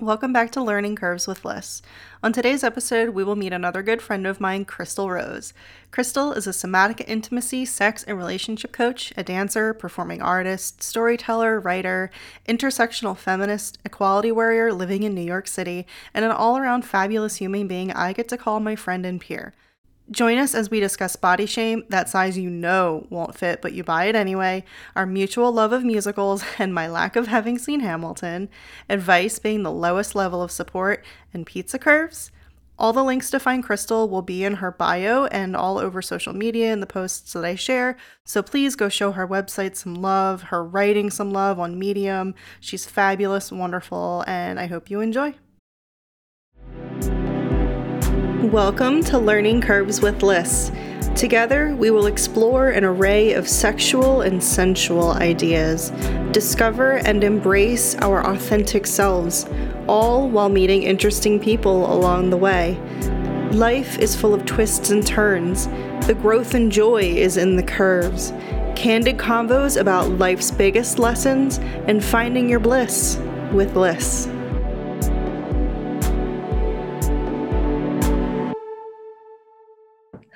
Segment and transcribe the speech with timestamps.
[0.00, 1.82] Welcome back to Learning Curves with Liz.
[2.22, 5.52] On today's episode, we will meet another good friend of mine, Crystal Rose.
[5.90, 12.12] Crystal is a somatic intimacy, sex, and relationship coach, a dancer, performing artist, storyteller, writer,
[12.48, 15.84] intersectional feminist, equality warrior living in New York City,
[16.14, 19.52] and an all around fabulous human being I get to call my friend and peer.
[20.10, 23.84] Join us as we discuss body shame, that size you know won't fit, but you
[23.84, 24.64] buy it anyway,
[24.96, 28.48] our mutual love of musicals, and my lack of having seen Hamilton,
[28.88, 32.30] advice being the lowest level of support, and pizza curves.
[32.78, 36.32] All the links to find Crystal will be in her bio and all over social
[36.32, 37.96] media in the posts that I share.
[38.24, 42.36] So please go show her website some love, her writing some love on Medium.
[42.60, 45.34] She's fabulous, wonderful, and I hope you enjoy.
[48.42, 50.70] Welcome to Learning Curves with Liz.
[51.16, 55.90] Together, we will explore an array of sexual and sensual ideas,
[56.30, 59.44] discover and embrace our authentic selves,
[59.88, 62.78] all while meeting interesting people along the way.
[63.50, 65.66] Life is full of twists and turns.
[66.06, 68.32] The growth and joy is in the curves.
[68.76, 73.16] Candid convos about life's biggest lessons and finding your bliss
[73.52, 74.28] with Liz.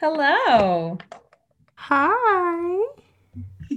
[0.02, 0.98] Hello.
[1.76, 2.82] Hi.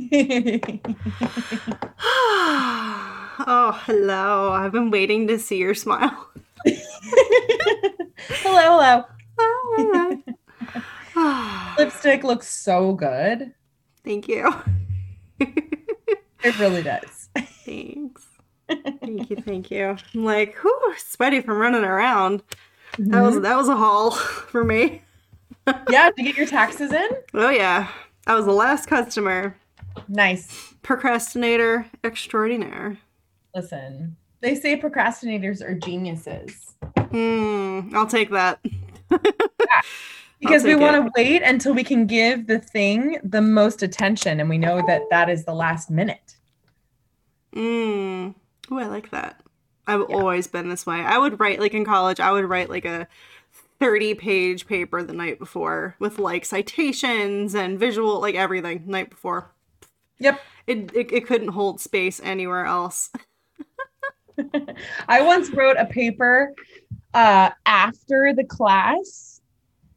[3.45, 4.51] oh, hello.
[4.51, 6.31] I've been waiting to see your smile.
[8.27, 9.03] hello,
[9.37, 10.23] hello.
[11.77, 13.53] Lipstick looks so good.
[14.03, 14.51] Thank you.
[15.39, 17.29] it really does.
[17.37, 18.25] Thanks.
[18.67, 19.95] Thank you, thank you.
[20.15, 22.41] I'm like, whew, sweaty from running around.
[22.93, 23.11] Mm-hmm.
[23.11, 25.03] That was that was a haul for me
[25.89, 27.09] yeah, to get your taxes in?
[27.33, 27.89] Oh yeah.
[28.27, 29.55] I was the last customer.
[30.08, 30.73] Nice.
[30.81, 32.97] Procrastinator extraordinaire.
[33.53, 36.75] Listen, they say procrastinators are geniuses.
[37.11, 38.59] Hmm, I'll take that.
[39.11, 39.17] yeah.
[40.41, 44.47] Because we want to wait until we can give the thing the most attention, and
[44.47, 46.36] we know that that is the last minute.
[47.55, 48.33] Oh,
[48.71, 49.42] I like that.
[49.87, 50.15] I've yeah.
[50.15, 50.97] always been this way.
[50.97, 52.20] I would write like in college.
[52.20, 53.08] I would write like a
[53.80, 59.52] 30 page paper the night before with like citations and visual like everything night before.
[60.19, 60.39] Yep.
[60.67, 63.09] It, it, it couldn't hold space anywhere else.
[65.08, 66.53] I once wrote a paper
[67.14, 69.41] uh, after the class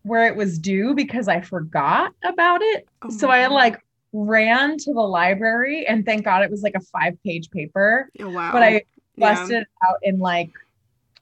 [0.02, 2.88] where it was due because i forgot about it.
[3.02, 3.78] Oh so i like
[4.12, 8.08] ran to the library and thank god it was like a five page paper.
[8.20, 8.52] Oh, wow.
[8.52, 8.82] But i
[9.18, 9.60] busted yeah.
[9.60, 10.50] it out in like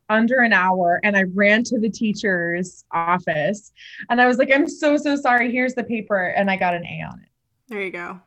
[0.09, 3.73] under an hour and I ran to the teacher's office
[4.09, 5.51] and I was like, I'm so, so sorry.
[5.51, 6.29] Here's the paper.
[6.29, 7.29] And I got an A on it.
[7.69, 8.21] There you go.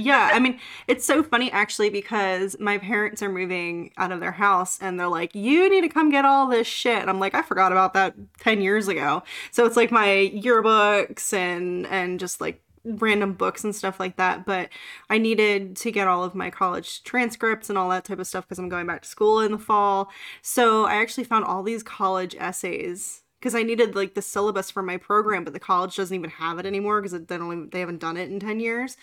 [0.00, 4.30] Yeah, I mean, it's so funny actually because my parents are moving out of their
[4.30, 7.34] house and they're like, "You need to come get all this shit." And I'm like,
[7.34, 12.40] "I forgot about that 10 years ago." So it's like my yearbooks and and just
[12.40, 14.68] like random books and stuff like that, but
[15.10, 18.44] I needed to get all of my college transcripts and all that type of stuff
[18.46, 20.10] because I'm going back to school in the fall.
[20.42, 24.82] So I actually found all these college essays because I needed like the syllabus for
[24.82, 27.80] my program, but the college doesn't even have it anymore because they don't even, they
[27.80, 28.96] haven't done it in 10 years.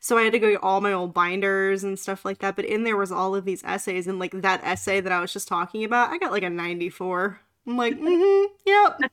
[0.00, 2.56] So I had to go get all my old binders and stuff like that.
[2.56, 5.32] But in there was all of these essays, and like that essay that I was
[5.32, 7.40] just talking about, I got like a 94.
[7.66, 9.10] I'm like, mm-hmm, yep.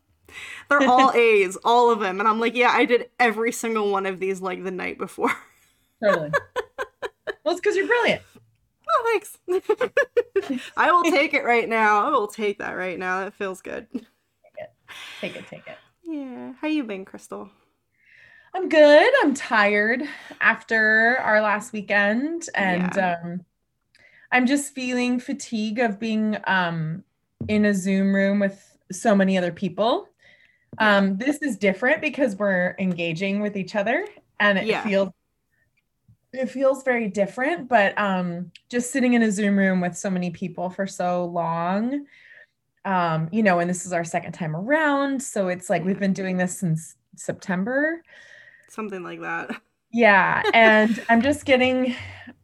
[0.70, 2.20] They're all A's, all of them.
[2.20, 5.32] And I'm like, yeah, I did every single one of these like the night before.
[6.04, 6.32] totally.
[7.44, 8.22] Well, it's because you're brilliant.
[8.90, 10.62] Oh, thanks.
[10.78, 12.08] I will take it right now.
[12.08, 13.24] I will take that right now.
[13.24, 13.88] That feels good.
[13.92, 14.04] Take
[14.58, 14.72] it.
[15.22, 15.48] Take it.
[15.48, 15.78] Take it.
[16.04, 16.54] Yeah.
[16.60, 17.50] How you been, Crystal?
[18.56, 19.12] I'm good.
[19.22, 20.04] I'm tired
[20.40, 23.18] after our last weekend and yeah.
[23.24, 23.44] um
[24.32, 27.04] I'm just feeling fatigue of being um
[27.48, 30.08] in a Zoom room with so many other people.
[30.78, 34.06] Um, this is different because we're engaging with each other
[34.40, 34.84] and it yeah.
[34.84, 35.10] feels
[36.34, 40.32] it feels very different, but um just sitting in a Zoom room with so many
[40.32, 42.06] people for so long.
[42.84, 45.22] Um, you know, and this is our second time around.
[45.22, 48.04] So it's like we've been doing this since September.
[48.70, 49.60] Something like that.
[49.92, 50.44] Yeah.
[50.54, 51.96] And I'm just getting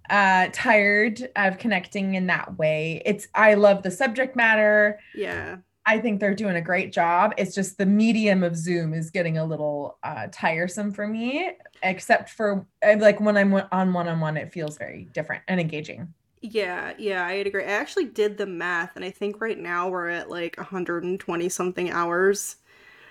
[0.09, 3.01] uh tired of connecting in that way.
[3.05, 4.99] It's I love the subject matter.
[5.13, 5.57] Yeah.
[5.85, 7.33] I think they're doing a great job.
[7.37, 11.51] It's just the medium of Zoom is getting a little uh, tiresome for me,
[11.81, 15.59] except for uh, like when I'm on one on one, it feels very different and
[15.59, 16.13] engaging.
[16.41, 17.63] Yeah, yeah, I agree.
[17.63, 21.89] I actually did the math, and I think right now we're at like 120 something
[21.91, 22.57] hours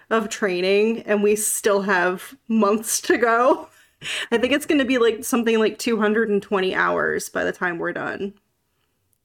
[0.08, 3.68] of training, and we still have months to go.
[4.32, 7.92] I think it's going to be like something like 220 hours by the time we're
[7.92, 8.34] done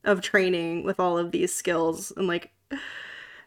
[0.04, 2.52] of training with all of these skills and like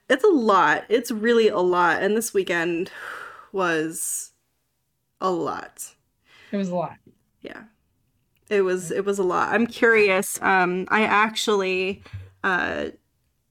[0.09, 0.85] it's a lot.
[0.89, 2.03] It's really a lot.
[2.03, 2.91] And this weekend
[3.53, 4.33] was
[5.21, 5.95] a lot.
[6.53, 6.97] It was a lot.
[7.43, 7.65] Yeah.
[8.49, 9.53] It was it was a lot.
[9.53, 10.41] I'm curious.
[10.43, 12.03] Um I actually
[12.43, 12.87] uh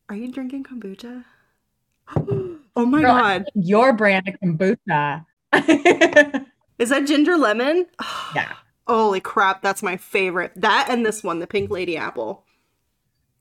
[0.10, 1.24] are you drinking kombucha?
[2.76, 3.46] oh my Girl, god.
[3.54, 5.26] Your brand of kombucha.
[6.80, 7.86] Is that ginger lemon?
[8.36, 8.54] yeah.
[8.88, 10.54] Holy crap, that's my favorite.
[10.56, 12.46] That and this one, the pink lady apple.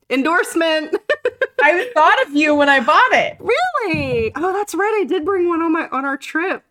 [0.09, 0.95] Endorsement.
[1.61, 3.37] I thought of you when I bought it.
[3.39, 4.31] Really?
[4.35, 4.99] Oh, that's right.
[5.01, 6.63] I did bring one on my on our trip.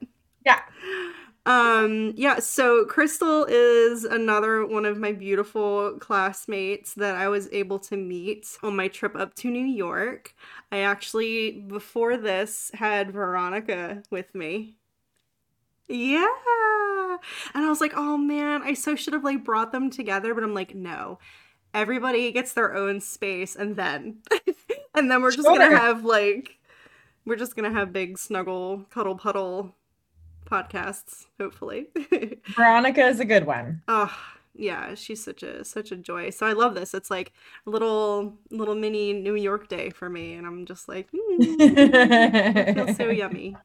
[0.44, 0.60] Yeah.
[1.46, 7.78] Um, yeah, so Crystal is another one of my beautiful classmates that I was able
[7.80, 10.34] to meet on my trip up to New York.
[10.72, 14.74] I actually, before this, had Veronica with me.
[15.88, 16.26] Yeah.
[17.54, 20.42] And I was like, oh man, I so should have like brought them together, but
[20.42, 21.18] I'm like, no.
[21.76, 24.18] Everybody gets their own space and then
[24.94, 25.58] and then we're just sure.
[25.58, 26.58] gonna have like
[27.26, 29.74] we're just gonna have big snuggle cuddle puddle
[30.46, 31.88] podcasts, hopefully.
[32.54, 33.82] Veronica is a good one.
[33.88, 34.16] Oh,
[34.54, 36.30] yeah, she's such a such a joy.
[36.30, 36.94] So I love this.
[36.94, 37.32] It's like
[37.66, 42.74] a little little mini New York day for me, and I'm just like, mm, it
[42.74, 43.56] feels so yummy.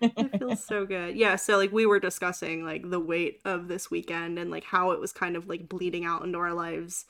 [0.00, 1.14] It feels so good.
[1.14, 4.90] Yeah, so like we were discussing like the weight of this weekend and like how
[4.92, 7.04] it was kind of like bleeding out into our lives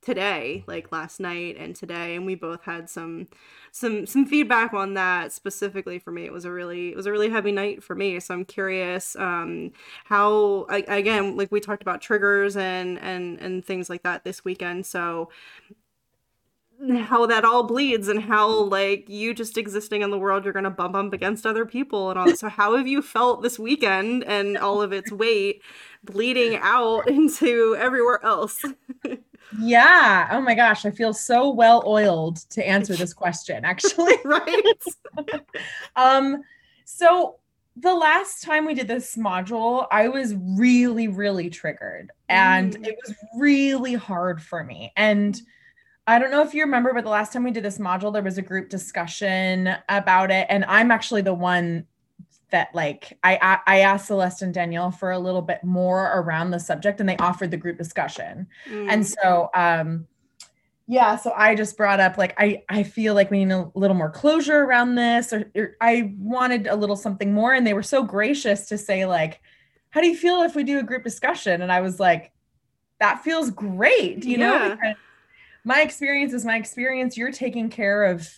[0.00, 3.26] today like last night and today and we both had some
[3.72, 5.32] some some feedback on that.
[5.32, 8.20] Specifically for me it was a really it was a really heavy night for me
[8.20, 9.70] so i'm curious um
[10.04, 14.44] how I, again like we talked about triggers and and and things like that this
[14.44, 15.30] weekend so
[17.00, 20.70] how that all bleeds and how like you just existing in the world you're gonna
[20.70, 24.56] bump up against other people and all so how have you felt this weekend and
[24.56, 25.60] all of its weight
[26.04, 28.64] bleeding out into everywhere else
[29.58, 30.28] Yeah.
[30.30, 30.84] Oh my gosh.
[30.84, 34.14] I feel so well oiled to answer this question, actually.
[34.24, 34.82] right.
[35.96, 36.42] um,
[36.84, 37.36] so
[37.76, 42.86] the last time we did this module, I was really, really triggered and mm.
[42.86, 44.92] it was really hard for me.
[44.96, 45.40] And
[46.08, 48.22] I don't know if you remember, but the last time we did this module, there
[48.22, 50.46] was a group discussion about it.
[50.48, 51.86] And I'm actually the one
[52.50, 56.58] that like I I asked Celeste and Danielle for a little bit more around the
[56.58, 58.46] subject and they offered the group discussion.
[58.70, 58.86] Mm.
[58.90, 60.06] And so um
[60.86, 63.96] yeah, so I just brought up like I I feel like we need a little
[63.96, 67.82] more closure around this or, or I wanted a little something more and they were
[67.82, 69.42] so gracious to say like
[69.90, 72.32] how do you feel if we do a group discussion and I was like
[72.98, 74.48] that feels great, you yeah.
[74.48, 74.70] know?
[74.70, 74.96] Because
[75.64, 77.16] my experience is my experience.
[77.16, 78.28] You're taking care of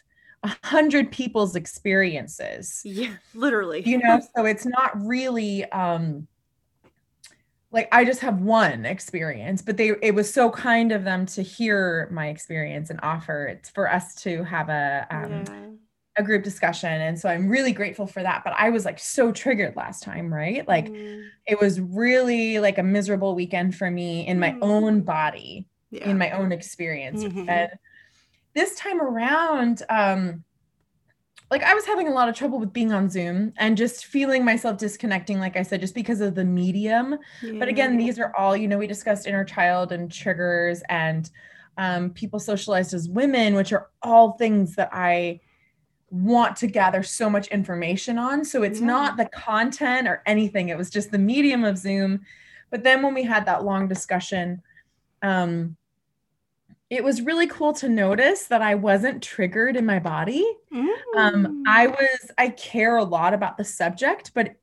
[0.43, 2.81] a hundred people's experiences.
[2.85, 3.83] Yeah, literally.
[3.85, 6.27] You know, so it's not really um
[7.73, 11.43] like I just have one experience, but they it was so kind of them to
[11.43, 15.67] hear my experience and offer it for us to have a um yeah.
[16.19, 16.91] a group discussion.
[16.91, 18.43] And so I'm really grateful for that.
[18.43, 20.67] But I was like so triggered last time, right?
[20.67, 21.25] Like mm.
[21.47, 24.59] it was really like a miserable weekend for me in my mm.
[24.63, 26.09] own body, yeah.
[26.09, 27.25] in my own experience.
[27.25, 27.49] Mm-hmm.
[27.49, 27.71] And
[28.55, 30.45] this time around, um,
[31.51, 34.45] like I was having a lot of trouble with being on Zoom and just feeling
[34.45, 37.19] myself disconnecting, like I said, just because of the medium.
[37.43, 37.59] Yeah.
[37.59, 41.29] But again, these are all, you know, we discussed inner child and triggers and
[41.77, 45.41] um, people socialized as women, which are all things that I
[46.11, 48.45] want to gather so much information on.
[48.45, 48.87] So it's yeah.
[48.87, 52.21] not the content or anything, it was just the medium of Zoom.
[52.71, 54.63] But then when we had that long discussion,
[55.23, 55.77] um,
[56.91, 60.45] it was really cool to notice that I wasn't triggered in my body.
[60.75, 60.89] Mm.
[61.17, 64.57] Um, I was, I care a lot about the subject, but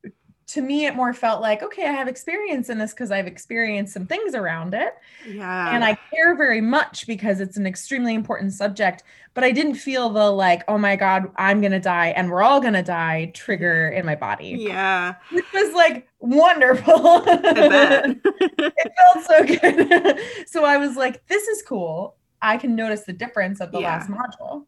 [0.48, 3.94] to me, it more felt like, okay, I have experience in this because I've experienced
[3.94, 4.96] some things around it.
[5.28, 5.76] Yeah.
[5.76, 9.04] And I care very much because it's an extremely important subject,
[9.34, 12.44] but I didn't feel the like, oh my God, I'm going to die and we're
[12.44, 14.56] all going to die trigger in my body.
[14.58, 15.16] Yeah.
[15.32, 17.24] Which was like wonderful.
[17.28, 20.20] it felt so good.
[20.48, 22.17] so I was like, this is cool.
[22.42, 23.98] I can notice the difference of the yeah.
[23.98, 24.66] last module.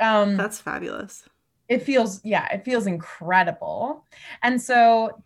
[0.00, 1.24] Um, That's fabulous.
[1.68, 4.04] It feels, yeah, it feels incredible.
[4.42, 5.22] And so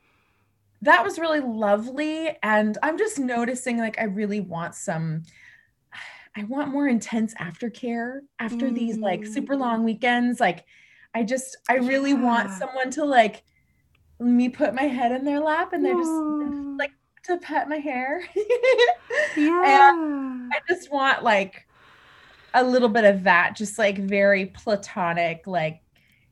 [0.80, 2.36] that was really lovely.
[2.42, 5.22] And I'm just noticing like I really want some,
[6.36, 8.74] I want more intense aftercare after mm.
[8.74, 9.60] these like super mm.
[9.60, 10.40] long weekends.
[10.40, 10.64] Like,
[11.14, 12.22] I just, I really yeah.
[12.22, 13.44] want someone to like,
[14.18, 16.12] me put my head in their lap and they're just
[16.78, 16.92] like
[17.24, 18.22] to pet my hair.
[19.36, 19.92] yeah.
[19.94, 21.66] And I just want like
[22.54, 25.80] a little bit of that, just like very platonic, like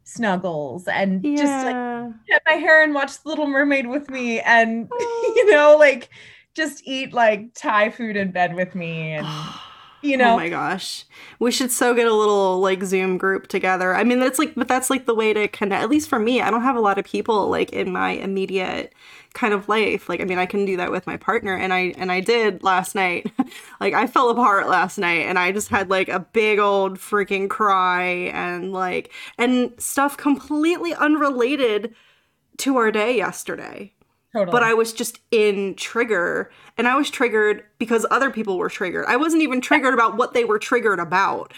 [0.04, 1.36] snuggles and yeah.
[1.36, 5.48] just like get my hair and watch Little Mermaid with me and you oh.
[5.50, 6.10] know, like
[6.54, 9.26] just eat like Thai food in bed with me and
[10.02, 10.32] you oh know?
[10.34, 11.04] oh my gosh.
[11.38, 13.94] We should so get a little like zoom group together.
[13.94, 16.40] I mean that's like but that's like the way to connect at least for me
[16.40, 18.92] i don't have a lot of people like in my immediate
[19.34, 20.08] kind of life.
[20.08, 22.62] Like i mean i can do that with my partner and i and i did
[22.62, 23.30] last night.
[23.80, 27.48] Like i fell apart last night and i just had like a big old freaking
[27.48, 28.02] cry
[28.32, 31.94] and like and stuff completely unrelated
[32.58, 33.94] to our day yesterday
[34.32, 34.52] Totally.
[34.52, 39.06] But I was just in trigger and I was triggered because other people were triggered.
[39.08, 41.52] I wasn't even triggered about what they were triggered about.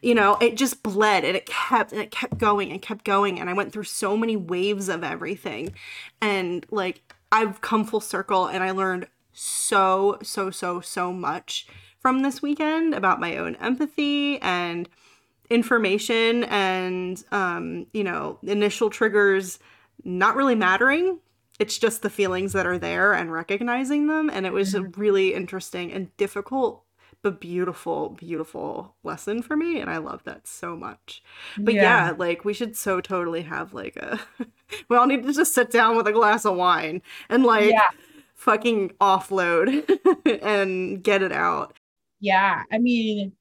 [0.00, 3.38] You know, it just bled and it kept and it kept going and kept going
[3.38, 5.74] and I went through so many waves of everything.
[6.22, 11.66] And like I've come full circle and I learned so so so so much
[11.98, 14.88] from this weekend about my own empathy and
[15.50, 19.58] information and um you know, initial triggers
[20.04, 21.18] not really mattering
[21.58, 25.00] it's just the feelings that are there and recognizing them and it was a mm-hmm.
[25.00, 26.82] really interesting and difficult
[27.22, 31.22] but beautiful beautiful lesson for me and i love that so much
[31.56, 34.20] but yeah, yeah like we should so totally have like a
[34.88, 37.88] we all need to just sit down with a glass of wine and like yeah.
[38.34, 39.88] fucking offload
[40.42, 41.74] and get it out
[42.20, 43.32] yeah i mean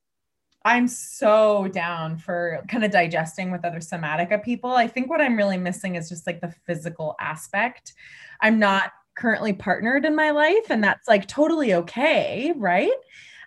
[0.65, 4.71] I'm so down for kind of digesting with other somatica people.
[4.71, 7.93] I think what I'm really missing is just like the physical aspect.
[8.41, 12.91] I'm not currently partnered in my life, and that's like totally okay, right?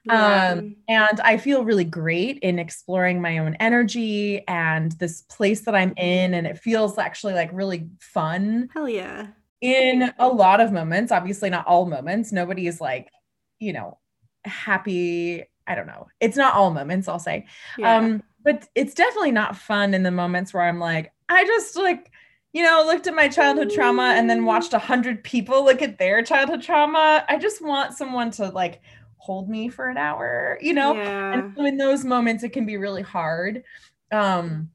[0.05, 0.53] Yeah.
[0.53, 5.75] Um, and I feel really great in exploring my own energy and this place that
[5.75, 8.69] I'm in, and it feels actually like really fun.
[8.73, 9.29] Hell yeah.
[9.63, 12.31] In a lot of moments, obviously not all moments.
[12.31, 13.11] Nobody is like,
[13.59, 13.99] you know,
[14.45, 16.09] happy I don't know.
[16.21, 17.47] It's not all moments, I'll say.
[17.79, 17.97] Yeah.
[17.97, 22.13] Um, but it's definitely not fun in the moments where I'm like, I just like,
[22.53, 25.99] you know, looked at my childhood trauma and then watched a hundred people look at
[25.99, 27.25] their childhood trauma.
[27.29, 28.81] I just want someone to like
[29.17, 30.95] hold me for an hour, you know?
[30.95, 31.33] Yeah.
[31.33, 33.65] And so in those moments, it can be really hard.
[34.13, 34.71] Um,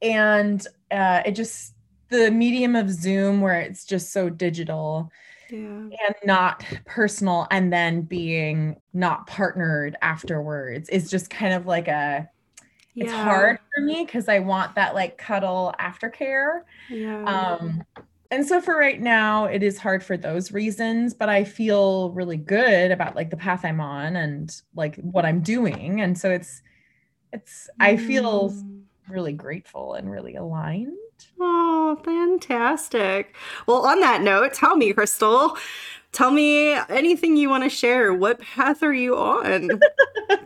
[0.00, 1.74] and uh, it just,
[2.08, 5.12] the medium of Zoom where it's just so digital
[5.50, 6.06] yeah.
[6.06, 12.28] and not personal and then being not partnered afterwards is just kind of like a
[12.94, 13.04] yeah.
[13.04, 16.62] it's hard for me because I want that like cuddle aftercare.
[16.88, 17.24] Yeah.
[17.24, 17.84] Um
[18.30, 22.36] and so for right now it is hard for those reasons but i feel really
[22.36, 26.62] good about like the path i'm on and like what i'm doing and so it's
[27.32, 28.82] it's i feel mm.
[29.08, 30.96] really grateful and really aligned
[31.38, 33.34] Oh, fantastic.
[33.66, 35.56] Well, on that note, tell me, Crystal,
[36.12, 38.12] tell me anything you want to share.
[38.14, 39.80] What path are you on?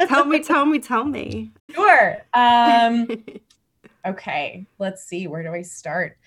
[0.08, 1.52] tell me, tell me, tell me.
[1.70, 2.18] Sure.
[2.34, 3.24] Um,
[4.06, 5.26] okay, let's see.
[5.26, 6.18] Where do I start?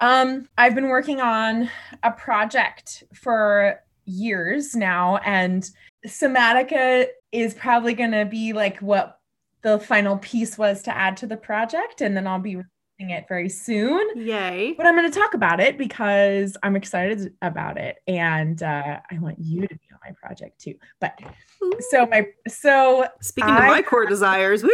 [0.00, 1.70] Um, I've been working on
[2.02, 5.68] a project for years now, and
[6.06, 9.20] Somatica is probably going to be like what
[9.62, 12.00] the final piece was to add to the project.
[12.00, 12.60] And then I'll be
[12.98, 14.00] it very soon.
[14.16, 14.74] Yay.
[14.76, 19.18] But I'm going to talk about it because I'm excited about it and uh, I
[19.18, 20.74] want you to be on my project too.
[21.00, 21.18] But
[21.62, 21.72] Ooh.
[21.90, 24.70] so my so speaking I, of my core desires, woo.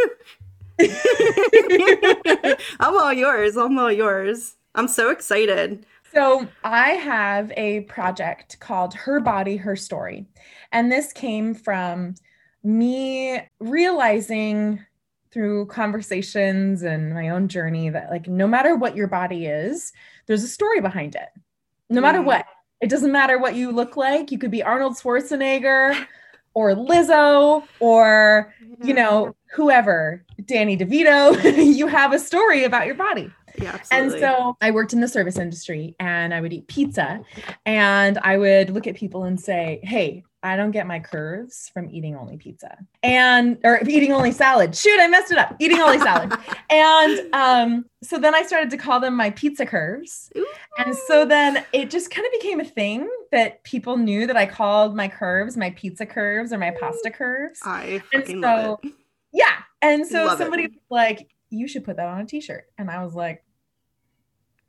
[2.79, 3.57] I'm all yours.
[3.57, 4.55] I'm all yours.
[4.75, 5.85] I'm so excited.
[6.13, 10.27] So, I have a project called Her Body, Her Story.
[10.71, 12.13] And this came from
[12.63, 14.85] me realizing
[15.33, 19.91] through conversations and my own journey that like no matter what your body is
[20.27, 21.29] there's a story behind it.
[21.89, 22.25] No matter mm.
[22.25, 22.45] what.
[22.81, 24.31] It doesn't matter what you look like.
[24.31, 26.05] You could be arnold schwarzenegger
[26.53, 30.25] or lizzo or you know whoever.
[30.45, 31.33] Danny devito.
[31.73, 33.31] You have a story about your body.
[33.57, 34.15] Yeah, absolutely.
[34.15, 37.21] And so I worked in the service industry and I would eat pizza
[37.65, 41.89] and I would look at people and say, Hey, I don't get my curves from
[41.89, 44.75] eating only pizza and or eating only salad.
[44.75, 45.55] Shoot, I messed it up.
[45.59, 46.33] Eating only salad.
[46.69, 50.29] and um, so then I started to call them my pizza curves.
[50.37, 50.45] Ooh.
[50.77, 54.45] And so then it just kind of became a thing that people knew that I
[54.45, 57.59] called my curves my pizza curves or my pasta curves.
[57.63, 58.93] I fucking so, love it.
[59.31, 59.59] Yeah.
[59.81, 60.71] And so love somebody it.
[60.71, 62.65] was like, you should put that on a t-shirt.
[62.77, 63.42] And I was like,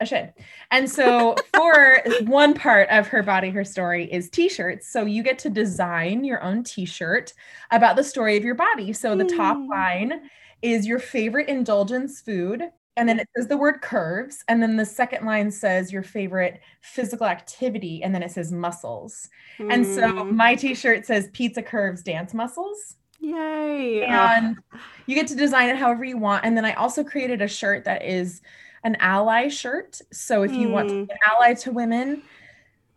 [0.05, 0.35] I should.
[0.71, 4.87] And so for one part of her body, her story is t-shirts.
[4.87, 7.33] So you get to design your own t-shirt
[7.71, 8.93] about the story of your body.
[8.93, 9.71] So the top hmm.
[9.71, 10.31] line
[10.61, 12.65] is your favorite indulgence food.
[12.99, 14.45] And then it says the word curves.
[14.47, 18.03] And then the second line says your favorite physical activity.
[18.03, 19.31] And then it says muscles.
[19.59, 19.73] Mm.
[19.73, 20.37] And so hmm.
[20.37, 22.97] my t-shirt says pizza curves dance muscles.
[23.21, 24.05] Yay.
[24.05, 24.59] And
[25.07, 26.45] you get to design it however you want.
[26.45, 28.43] And then I also created a shirt that is
[28.85, 30.01] an ally shirt.
[30.13, 30.73] So if you mm.
[30.73, 31.05] want to hmm.
[31.05, 32.23] be an ally to women,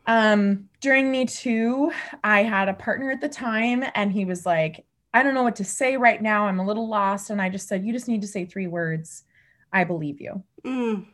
[0.06, 1.92] um, during Me Too,
[2.24, 5.56] I had a partner at the time, and he was like, I don't know what
[5.58, 6.48] to say right now.
[6.48, 7.30] I'm a little lost.
[7.30, 9.24] And I just said, You just need to say three words.
[9.74, 10.44] I believe you.
[10.64, 11.08] Mm.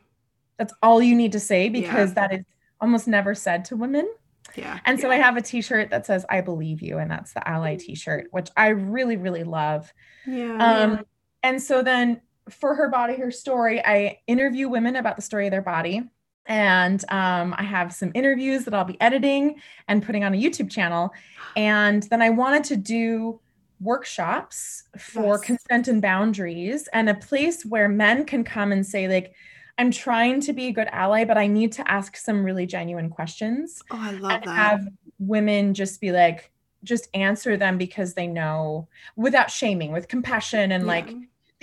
[0.58, 2.14] That's all you need to say because yeah.
[2.28, 2.44] that is
[2.80, 4.08] almost never said to women.
[4.54, 4.78] Yeah.
[4.84, 5.14] And so yeah.
[5.14, 8.50] I have a t-shirt that says I believe you and that's the ally t-shirt which
[8.56, 9.92] I really really love.
[10.26, 10.56] Yeah.
[10.58, 11.04] Um
[11.42, 12.20] and so then
[12.50, 16.02] for her body her story I interview women about the story of their body
[16.46, 20.70] and um, I have some interviews that I'll be editing and putting on a YouTube
[20.70, 21.10] channel.
[21.56, 23.40] And then I wanted to do
[23.80, 25.40] workshops for yes.
[25.40, 29.34] consent and boundaries and a place where men can come and say, like,
[29.78, 33.10] I'm trying to be a good ally, but I need to ask some really genuine
[33.10, 33.82] questions.
[33.90, 34.54] Oh, I love and that.
[34.54, 36.52] Have women just be like,
[36.84, 40.88] just answer them because they know without shaming, with compassion and yeah.
[40.88, 41.10] like,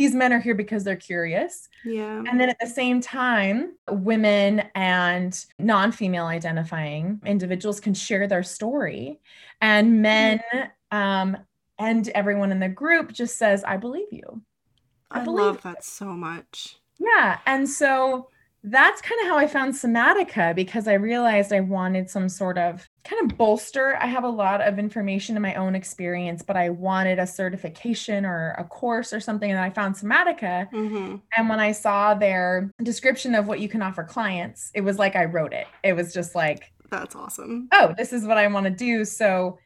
[0.02, 1.70] these men are here because they're curious.
[1.86, 2.24] Yeah.
[2.28, 8.42] And then at the same time, women and non female identifying individuals can share their
[8.42, 9.20] story.
[9.62, 10.42] And men
[10.90, 11.38] um,
[11.78, 14.42] and everyone in the group just says, I believe you.
[15.12, 16.78] I, I believe love that so much.
[16.98, 17.38] Yeah.
[17.46, 18.30] And so
[18.64, 22.90] that's kind of how I found Somatica because I realized I wanted some sort of
[23.04, 23.98] kind of bolster.
[23.98, 28.26] I have a lot of information in my own experience, but I wanted a certification
[28.26, 29.50] or a course or something.
[29.50, 30.72] And I found Somatica.
[30.72, 31.16] Mm-hmm.
[31.38, 35.16] And when I saw their description of what you can offer clients, it was like
[35.16, 35.68] I wrote it.
[35.84, 37.70] It was just like, that's awesome.
[37.72, 39.06] Oh, this is what I want to do.
[39.06, 39.58] So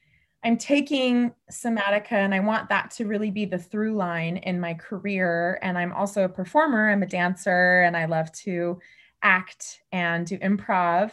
[0.43, 4.75] I'm taking somatica and I want that to really be the through line in my
[4.75, 5.57] career.
[5.63, 8.79] And I'm also a performer, I'm a dancer, and I love to
[9.23, 11.11] act and do improv.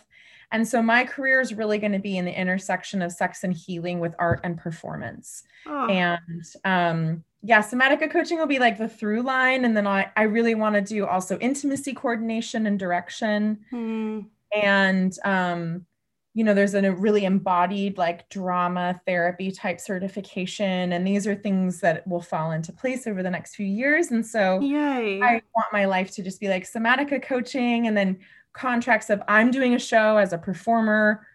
[0.52, 3.52] And so my career is really going to be in the intersection of sex and
[3.52, 5.42] healing with art and performance.
[5.66, 5.86] Oh.
[5.86, 9.64] And um, yeah, somatica coaching will be like the through line.
[9.64, 13.58] And then I, I really want to do also intimacy coordination and direction.
[13.72, 14.26] Mm.
[14.54, 15.86] And um,
[16.34, 21.80] you know there's a really embodied like drama therapy type certification and these are things
[21.80, 25.20] that will fall into place over the next few years and so Yay.
[25.20, 28.18] i want my life to just be like somatica coaching and then
[28.52, 31.26] contracts of i'm doing a show as a performer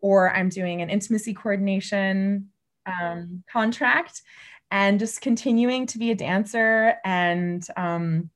[0.00, 2.48] or i'm doing an intimacy coordination
[2.86, 4.22] um, contract
[4.70, 8.28] and just continuing to be a dancer and um,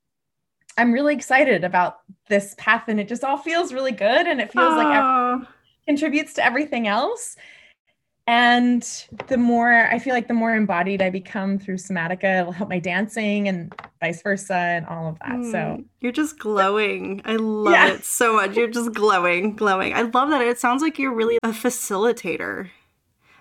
[0.76, 1.98] i'm really excited about
[2.28, 5.46] this path and it just all feels really good and it feels like
[5.88, 7.34] contributes to everything else.
[8.28, 8.86] And
[9.28, 12.78] the more I feel like the more embodied I become through somatica, it'll help my
[12.78, 15.38] dancing and vice versa and all of that.
[15.38, 17.22] Mm, so you're just glowing.
[17.24, 17.88] I love yeah.
[17.88, 18.54] it so much.
[18.54, 19.94] You're just glowing, glowing.
[19.94, 20.42] I love that.
[20.42, 22.68] It sounds like you're really a facilitator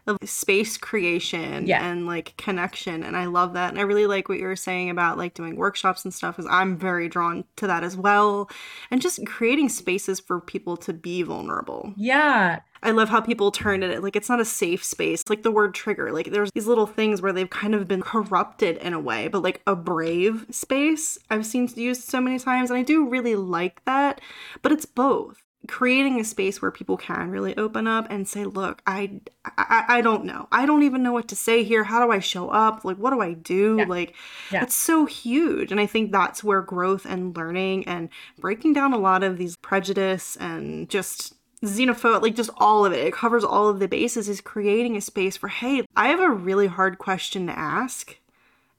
[0.07, 1.85] of space creation yeah.
[1.85, 4.89] and like connection and i love that and i really like what you were saying
[4.89, 8.49] about like doing workshops and stuff because i'm very drawn to that as well
[8.89, 13.83] and just creating spaces for people to be vulnerable yeah I love how people turn
[13.83, 15.23] it like it's not a safe space.
[15.29, 18.77] Like the word trigger, like there's these little things where they've kind of been corrupted
[18.77, 22.69] in a way, but like a brave space I've seen used so many times.
[22.69, 24.21] And I do really like that,
[24.61, 28.81] but it's both creating a space where people can really open up and say look
[28.87, 32.11] I, I i don't know i don't even know what to say here how do
[32.11, 33.85] i show up like what do i do yeah.
[33.85, 34.15] like
[34.51, 34.63] yeah.
[34.63, 38.09] it's so huge and i think that's where growth and learning and
[38.39, 43.05] breaking down a lot of these prejudice and just xenophobe like just all of it.
[43.07, 44.29] It covers all of the bases.
[44.29, 48.17] Is creating a space for hey i have a really hard question to ask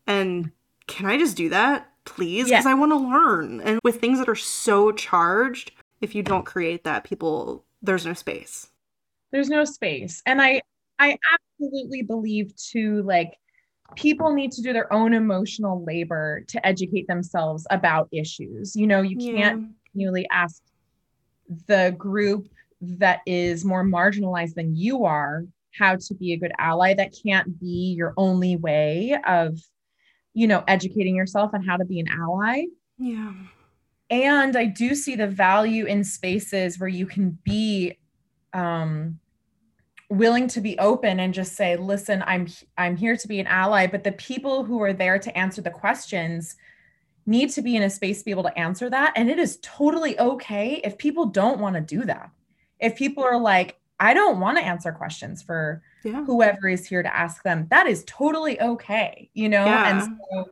[0.06, 0.52] and
[0.86, 2.46] can i just do that please?
[2.46, 2.70] Because yeah.
[2.70, 3.60] i want to learn.
[3.60, 8.14] And with things that are so charged if you don't create that people there's no
[8.14, 8.68] space.
[9.30, 10.22] There's no space.
[10.24, 10.60] And i
[10.98, 13.38] i absolutely believe too like
[13.96, 18.76] people need to do their own emotional labor to educate themselves about issues.
[18.76, 19.68] You know you can't yeah.
[19.86, 20.62] continually ask
[21.66, 22.48] the group
[22.80, 25.44] that is more marginalized than you are
[25.78, 29.58] how to be a good ally that can't be your only way of
[30.34, 32.64] you know educating yourself on how to be an ally.
[32.98, 33.32] Yeah.
[34.10, 37.98] And i do see the value in spaces where you can be
[38.54, 39.18] um,
[40.08, 42.46] willing to be open and just say listen i'm
[42.78, 45.70] i'm here to be an ally but the people who are there to answer the
[45.70, 46.56] questions
[47.28, 49.12] need to be in a space to be able to answer that.
[49.14, 52.30] And it is totally okay if people don't want to do that
[52.80, 56.24] if people are like i don't want to answer questions for yeah.
[56.24, 59.90] whoever is here to ask them that is totally okay you know yeah.
[59.90, 60.50] and so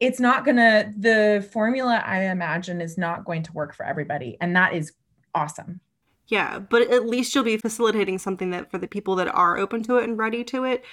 [0.00, 4.54] it's not gonna the formula i imagine is not going to work for everybody and
[4.54, 4.92] that is
[5.34, 5.80] awesome
[6.28, 9.82] yeah but at least you'll be facilitating something that for the people that are open
[9.82, 10.84] to it and ready to it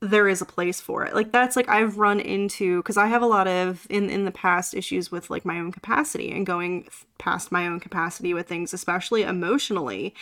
[0.00, 1.14] there is a place for it.
[1.14, 4.30] Like that's like I've run into because I have a lot of in in the
[4.30, 8.72] past issues with like my own capacity and going past my own capacity with things,
[8.72, 10.14] especially emotionally.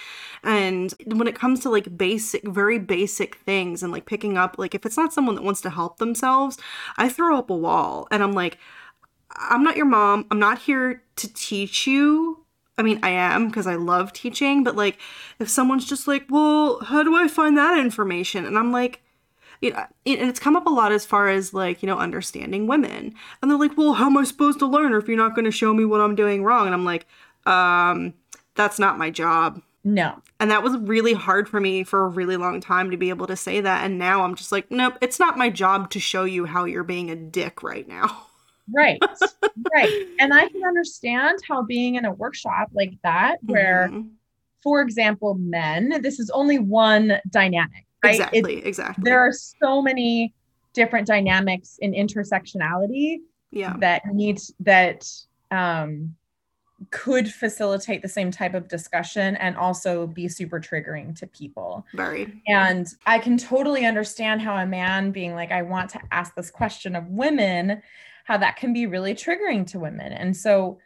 [0.42, 4.74] And when it comes to like basic, very basic things and like picking up, like
[4.74, 6.58] if it's not someone that wants to help themselves,
[6.96, 8.58] I throw up a wall and I'm like,
[9.30, 10.26] I'm not your mom.
[10.32, 12.44] I'm not here to teach you
[12.78, 14.98] I mean, I am because I love teaching, but like
[15.40, 18.46] if someone's just like, well, how do I find that information?
[18.46, 19.02] And I'm like,
[19.60, 22.66] you know, and it's come up a lot as far as like, you know, understanding
[22.66, 23.14] women.
[23.40, 25.50] And they're like, well, how am I supposed to learn if you're not going to
[25.50, 26.66] show me what I'm doing wrong?
[26.66, 27.06] And I'm like,
[27.46, 28.14] um,
[28.54, 29.60] that's not my job.
[29.84, 30.20] No.
[30.40, 33.26] And that was really hard for me for a really long time to be able
[33.26, 33.84] to say that.
[33.84, 36.84] And now I'm just like, nope, it's not my job to show you how you're
[36.84, 38.26] being a dick right now.
[38.72, 39.00] Right.
[39.74, 40.06] right.
[40.20, 44.08] And I can understand how being in a workshop like that, where, mm-hmm.
[44.62, 48.14] for example, men, this is only one dynamic Right?
[48.14, 49.02] Exactly, exactly.
[49.04, 50.34] There are so many
[50.72, 53.18] different dynamics in intersectionality
[53.50, 53.74] yeah.
[53.80, 55.10] that needs that
[55.50, 56.14] um,
[56.90, 61.84] could facilitate the same type of discussion and also be super triggering to people.
[61.94, 62.40] Very.
[62.46, 66.50] And I can totally understand how a man being like, I want to ask this
[66.50, 67.82] question of women,
[68.24, 70.12] how that can be really triggering to women.
[70.12, 70.78] And so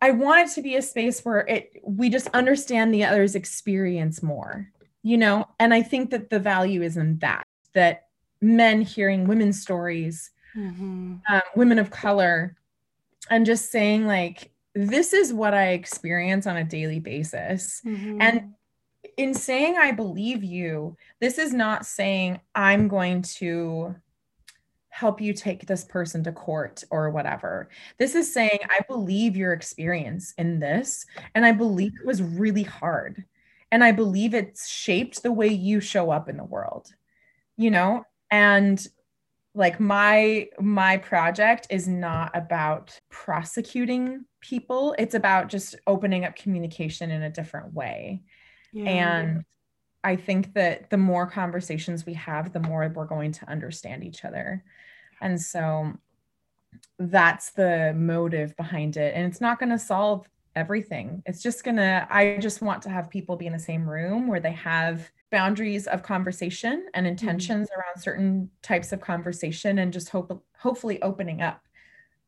[0.00, 4.22] I want it to be a space where it we just understand the other's experience
[4.22, 4.70] more
[5.02, 8.06] you know and i think that the value is in that that
[8.40, 11.16] men hearing women's stories mm-hmm.
[11.28, 12.56] um, women of color
[13.30, 18.20] and just saying like this is what i experience on a daily basis mm-hmm.
[18.20, 18.52] and
[19.16, 23.94] in saying i believe you this is not saying i'm going to
[24.90, 27.70] help you take this person to court or whatever.
[27.96, 32.64] This is saying, I believe your experience in this, and I believe it was really
[32.64, 33.24] hard
[33.72, 36.92] and i believe it's shaped the way you show up in the world
[37.60, 38.04] you know?
[38.30, 38.84] And
[39.54, 44.94] like my my project is not about prosecuting people.
[44.98, 48.22] It's about just opening up communication in a different way.
[48.72, 48.88] Yeah.
[48.88, 49.44] and
[50.04, 54.24] i think that the more conversations we have the more we're going to understand each
[54.24, 54.64] other.
[55.20, 55.92] And so
[56.98, 59.12] that's the motive behind it.
[59.14, 61.22] And it's not going to solve everything.
[61.26, 64.40] It's just gonna, I just want to have people be in the same room where
[64.40, 67.12] they have boundaries of conversation and mm-hmm.
[67.12, 67.80] intentions mm-hmm.
[67.80, 71.62] around certain types of conversation and just hope hopefully opening up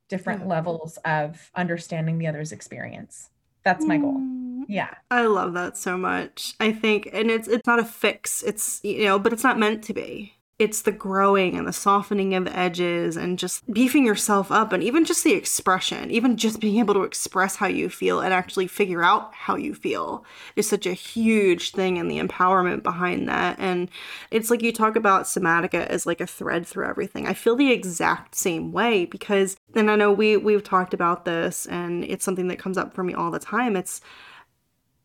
[0.08, 0.46] different yeah.
[0.48, 3.30] levels of understanding the other's experience.
[3.64, 4.16] That's my goal.
[4.16, 4.64] Mm.
[4.68, 4.94] Yeah.
[5.10, 6.54] I love that so much.
[6.60, 8.42] I think and it's it's not a fix.
[8.42, 12.34] It's you know, but it's not meant to be it's the growing and the softening
[12.34, 16.60] of the edges and just beefing yourself up and even just the expression even just
[16.60, 20.68] being able to express how you feel and actually figure out how you feel is
[20.68, 23.58] such a huge thing and the empowerment behind that.
[23.58, 23.90] And
[24.30, 27.26] it's like you talk about somatica as like a thread through everything.
[27.26, 31.66] I feel the exact same way because and i know we we've talked about this
[31.66, 33.74] and it's something that comes up for me all the time.
[33.74, 34.00] It's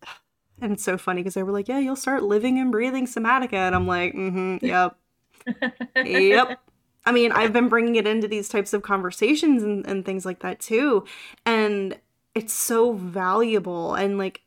[0.61, 3.53] and it's so funny because they were like, yeah, you'll start living and breathing somatica.
[3.53, 4.97] And I'm like, mm-hmm, yep,
[5.95, 6.59] yep.
[7.05, 10.41] I mean, I've been bringing it into these types of conversations and, and things like
[10.41, 11.05] that too.
[11.45, 11.97] And
[12.35, 13.95] it's so valuable.
[13.95, 14.41] And like,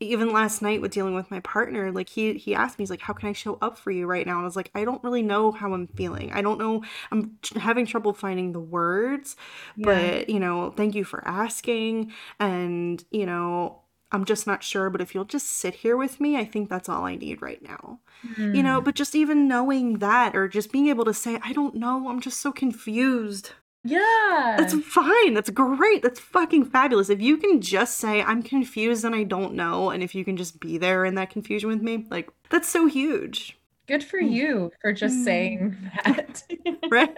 [0.00, 3.00] even last night with dealing with my partner, like he he asked me, he's like,
[3.00, 5.02] "How can I show up for you right now?" And I was like, "I don't
[5.02, 6.32] really know how I'm feeling.
[6.32, 6.84] I don't know.
[7.10, 9.34] I'm having trouble finding the words,
[9.76, 9.84] yeah.
[9.86, 15.00] but you know, thank you for asking." And you know, I'm just not sure, but
[15.00, 18.00] if you'll just sit here with me, I think that's all I need right now.
[18.36, 18.56] Mm.
[18.56, 18.84] You know, hmm.
[18.84, 22.20] but just even knowing that or just being able to say, I don't know, I'm
[22.20, 23.52] just so confused.
[23.84, 24.56] Yeah.
[24.58, 25.34] That's fine.
[25.34, 26.02] That's great.
[26.02, 27.10] That's fucking fabulous.
[27.10, 30.36] If you can just say, I'm confused and I don't know, and if you can
[30.36, 33.57] just be there in that confusion with me, like, that's so huge.
[33.88, 34.30] Good for mm.
[34.30, 35.24] you for just mm.
[35.24, 36.44] saying that.
[36.90, 37.16] right?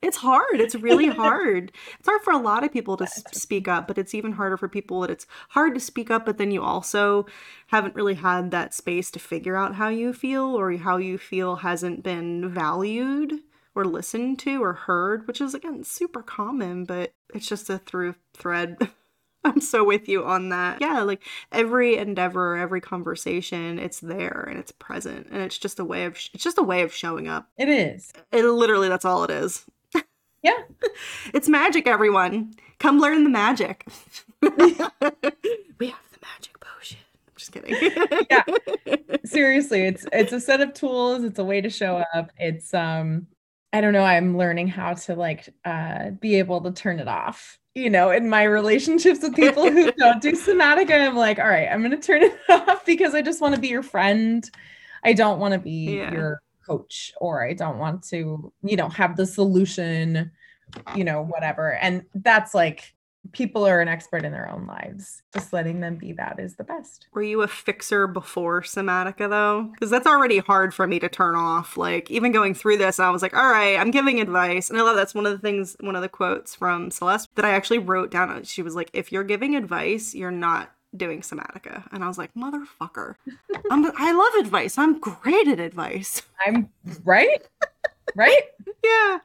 [0.00, 0.60] It's hard.
[0.60, 1.72] It's really hard.
[1.98, 4.68] It's hard for a lot of people to speak up, but it's even harder for
[4.68, 7.26] people that it's hard to speak up, but then you also
[7.66, 11.56] haven't really had that space to figure out how you feel or how you feel
[11.56, 13.40] hasn't been valued
[13.74, 18.14] or listened to or heard, which is again super common, but it's just a through
[18.32, 18.76] thread
[19.44, 20.80] I'm so with you on that.
[20.80, 25.84] Yeah, like every endeavor, every conversation, it's there and it's present and it's just a
[25.84, 27.48] way of sh- it's just a way of showing up.
[27.58, 28.12] It is.
[28.30, 29.64] It literally that's all it is.
[30.42, 30.58] Yeah.
[31.34, 32.54] it's magic everyone.
[32.78, 33.86] Come learn the magic.
[34.42, 36.98] we have the magic potion.
[37.26, 37.76] I'm just kidding.
[38.30, 38.44] yeah.
[39.24, 42.30] Seriously, it's it's a set of tools, it's a way to show up.
[42.38, 43.26] It's um
[43.72, 47.58] I don't know, I'm learning how to like uh be able to turn it off
[47.74, 51.68] you know, in my relationships with people who don't do somatic, I'm like, all right,
[51.70, 54.48] I'm going to turn it off because I just want to be your friend.
[55.04, 56.12] I don't want to be yeah.
[56.12, 60.30] your coach or I don't want to, you know, have the solution,
[60.94, 61.74] you know, whatever.
[61.74, 62.94] And that's like
[63.30, 65.22] people are an expert in their own lives.
[65.32, 67.06] Just letting them be that is the best.
[67.12, 69.70] Were you a fixer before Somatica though?
[69.72, 71.76] Because that's already hard for me to turn off.
[71.76, 74.68] Like even going through this, and I was like, all right, I'm giving advice.
[74.68, 77.44] And I love that's one of the things, one of the quotes from Celeste that
[77.44, 78.42] I actually wrote down.
[78.44, 81.84] She was like, if you're giving advice, you're not doing Somatica.
[81.92, 83.14] And I was like, motherfucker.
[83.70, 84.76] I'm, I love advice.
[84.76, 86.22] I'm great at advice.
[86.46, 86.68] I'm
[87.04, 87.42] right.
[88.14, 88.42] Right?
[88.84, 89.18] yeah.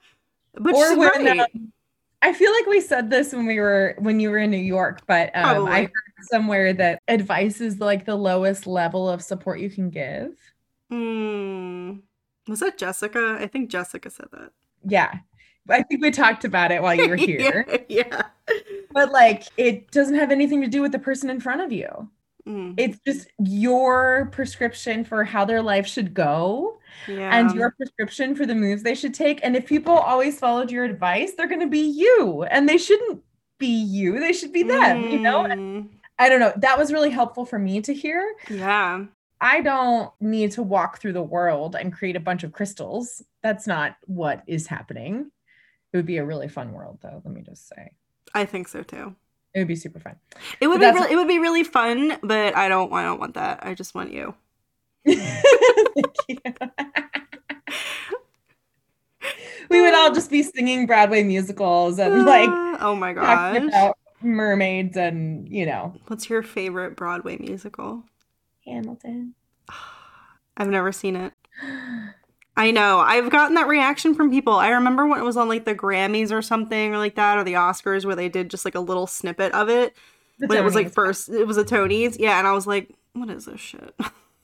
[0.53, 1.39] But or when, right.
[1.39, 1.73] um,
[2.27, 4.99] I feel like we said this when we were when you were in New York,
[5.07, 5.91] but um, I heard
[6.29, 10.31] somewhere that advice is like the lowest level of support you can give.
[10.91, 12.01] Mm.
[12.49, 13.37] Was that Jessica?
[13.39, 14.51] I think Jessica said that.
[14.83, 15.19] Yeah.
[15.69, 17.65] I think we talked about it while you were here.
[17.87, 18.21] yeah, yeah.
[18.91, 22.09] But like it doesn't have anything to do with the person in front of you.
[22.47, 22.75] Mm.
[22.77, 27.37] It's just your prescription for how their life should go yeah.
[27.37, 29.41] and your prescription for the moves they should take.
[29.43, 33.21] And if people always followed your advice, they're going to be you and they shouldn't
[33.59, 34.19] be you.
[34.19, 35.11] They should be them, mm.
[35.11, 35.43] you know?
[35.43, 35.89] Mm.
[36.17, 36.53] I don't know.
[36.57, 38.33] That was really helpful for me to hear.
[38.49, 39.05] Yeah.
[39.39, 43.21] I don't need to walk through the world and create a bunch of crystals.
[43.43, 45.31] That's not what is happening.
[45.93, 47.91] It would be a really fun world though, let me just say.
[48.33, 49.15] I think so too.
[49.53, 50.15] It would be super fun.
[50.59, 53.19] It would but be really, it would be really fun, but I don't I don't
[53.19, 53.59] want that.
[53.65, 54.35] I just want you.
[55.05, 55.17] you.
[59.69, 62.49] we would all just be singing Broadway musicals and like
[62.81, 63.93] oh my gosh.
[64.21, 65.95] mermaids and you know.
[66.07, 68.03] What's your favorite Broadway musical?
[68.65, 69.33] Hamilton.
[70.57, 71.33] I've never seen it.
[72.57, 72.97] I know.
[72.97, 74.53] I've gotten that reaction from people.
[74.53, 77.43] I remember when it was on like the Grammys or something or like that or
[77.43, 79.95] the Oscars where they did just like a little snippet of it.
[80.39, 80.61] The when Tonys.
[80.61, 82.17] it was like first it was a Tonys.
[82.19, 83.95] Yeah, and I was like, what is this shit?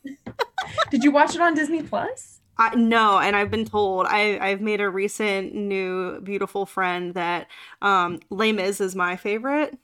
[0.92, 2.40] did you watch it on Disney Plus?
[2.56, 7.48] I, no, and I've been told I I've made a recent new beautiful friend that
[7.82, 9.76] um Les Mis is my favorite.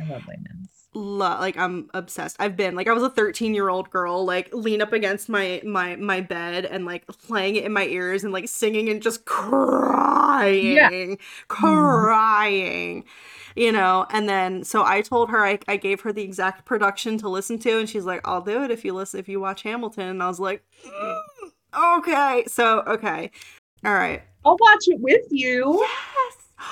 [0.00, 2.36] I love Les Mis lo- like I'm obsessed.
[2.38, 5.60] I've been like I was a 13 year old girl, like lean up against my
[5.64, 9.24] my my bed and like playing it in my ears and like singing and just
[9.24, 11.14] crying, yeah.
[11.48, 13.02] crying.
[13.02, 13.06] Mm.
[13.56, 17.18] You know, and then so I told her I, I gave her the exact production
[17.18, 19.62] to listen to, and she's like, "I'll do it if you listen if you watch
[19.62, 21.20] Hamilton." And I was like, mm,
[21.98, 23.30] "Okay, so okay,
[23.84, 26.68] all right, I'll watch it with you." Yes,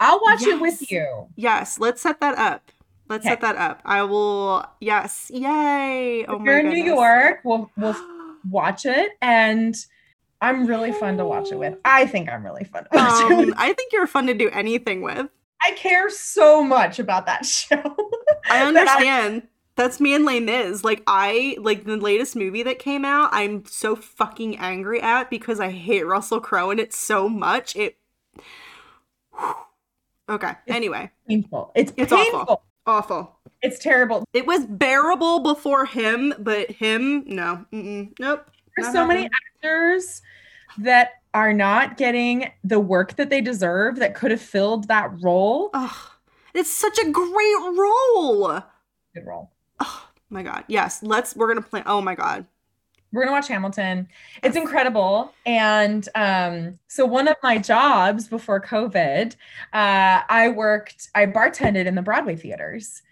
[0.00, 0.48] I'll watch yes.
[0.48, 1.28] it with you.
[1.36, 2.72] Yes, let's set that up.
[3.08, 3.32] Let's okay.
[3.32, 3.80] set that up.
[3.84, 4.64] I will.
[4.80, 5.30] Yes.
[5.32, 6.26] Yay.
[6.26, 6.84] Oh if you're in goodness.
[6.84, 7.96] New York, we'll we'll
[8.50, 9.74] watch it, and
[10.40, 11.78] I'm really fun to watch it with.
[11.84, 12.84] I think I'm really fun.
[12.84, 13.54] To watch um, it with.
[13.56, 15.28] I think you're fun to do anything with.
[15.62, 17.82] I care so much about that show.
[18.48, 19.42] I understand.
[19.44, 20.84] I, that's me and Les Mis.
[20.84, 23.30] Like I like the latest movie that came out.
[23.32, 27.74] I'm so fucking angry at because I hate Russell Crowe and it so much.
[27.74, 27.96] It.
[30.30, 30.50] Okay.
[30.66, 31.72] It's anyway, painful.
[31.74, 32.40] It's, it's painful.
[32.40, 32.62] Awful.
[32.88, 33.36] Awful.
[33.60, 34.24] It's terrible.
[34.32, 37.66] It was bearable before him, but him, no.
[37.70, 38.18] Mm-mm.
[38.18, 38.50] Nope.
[38.74, 40.22] There's so many actors
[40.78, 45.68] that are not getting the work that they deserve that could have filled that role.
[45.74, 46.12] Oh,
[46.54, 48.58] it's such a great role.
[49.14, 49.50] Good role.
[49.80, 50.64] Oh my god.
[50.66, 51.02] Yes.
[51.02, 51.82] Let's we're gonna play.
[51.84, 52.46] Oh my god
[53.12, 54.08] we're gonna watch Hamilton.
[54.42, 55.32] It's incredible.
[55.46, 59.34] And um, so one of my jobs before COVID,
[59.72, 63.02] uh, I worked, I bartended in the Broadway theaters.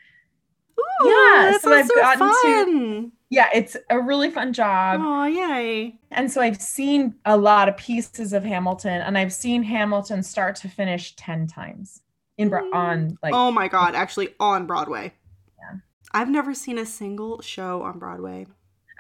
[0.78, 2.42] Ooh, yeah, so I've so gotten fun.
[2.42, 3.12] to.
[3.28, 5.00] Yeah, it's a really fun job.
[5.02, 5.98] Oh, yay!
[6.10, 10.54] And so I've seen a lot of pieces of Hamilton, and I've seen Hamilton start
[10.56, 12.02] to finish ten times
[12.38, 12.74] in mm.
[12.74, 13.34] on like.
[13.34, 13.94] Oh my god!
[13.94, 15.12] Actually, on Broadway.
[15.58, 15.78] Yeah.
[16.12, 18.46] I've never seen a single show on Broadway.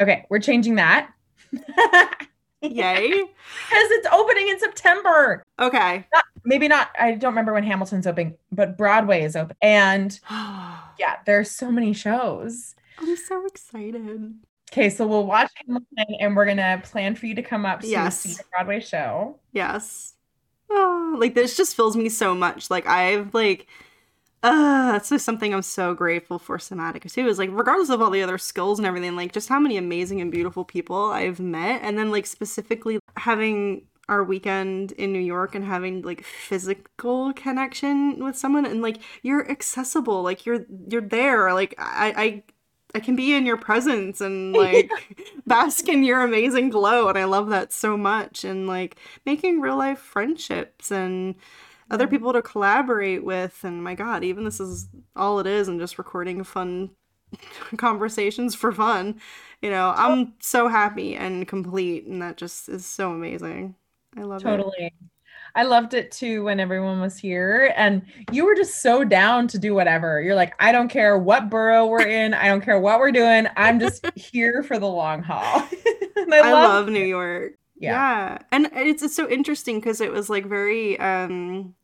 [0.00, 1.10] Okay, we're changing that.
[2.62, 3.08] Yay.
[3.10, 5.44] Because it's opening in September.
[5.58, 6.06] Okay.
[6.12, 6.90] Not, maybe not.
[6.98, 9.56] I don't remember when Hamilton's opening, but Broadway is open.
[9.62, 12.74] And oh, yeah, there's so many shows.
[12.98, 14.34] I'm so excited.
[14.72, 17.80] Okay, so we'll watch Hamilton and we're going to plan for you to come up
[17.80, 18.20] to yes.
[18.20, 19.38] see the Broadway show.
[19.52, 20.14] Yes.
[20.68, 22.70] Oh, like this just fills me so much.
[22.70, 23.68] Like I've like
[24.46, 27.26] uh, that's just something I'm so grateful for Somatica too.
[27.26, 30.20] Is like regardless of all the other skills and everything, like just how many amazing
[30.20, 35.54] and beautiful people I've met, and then like specifically having our weekend in New York
[35.56, 41.52] and having like physical connection with someone and like you're accessible, like you're you're there,
[41.52, 42.42] like I I
[42.94, 44.90] I can be in your presence and like
[45.46, 49.76] bask in your amazing glow and I love that so much and like making real
[49.76, 51.34] life friendships and
[51.90, 55.80] other people to collaborate with and my god even this is all it is and
[55.80, 56.90] just recording fun
[57.76, 59.20] conversations for fun.
[59.62, 63.74] You know, I'm so happy and complete, and that just is so amazing.
[64.16, 64.68] I love totally.
[64.68, 64.92] it.
[64.92, 64.92] Totally.
[65.54, 69.58] I loved it too when everyone was here and you were just so down to
[69.58, 70.20] do whatever.
[70.20, 73.46] You're like, I don't care what borough we're in, I don't care what we're doing.
[73.56, 75.66] I'm just here for the long haul.
[76.18, 77.54] I, I love New York.
[77.78, 77.90] Yeah.
[77.90, 78.38] yeah.
[78.52, 81.74] And it's, it's so interesting because it was like very um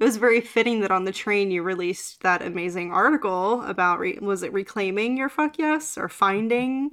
[0.00, 4.18] it was very fitting that on the train you released that amazing article about re-
[4.20, 6.90] was it reclaiming your fuck yes or finding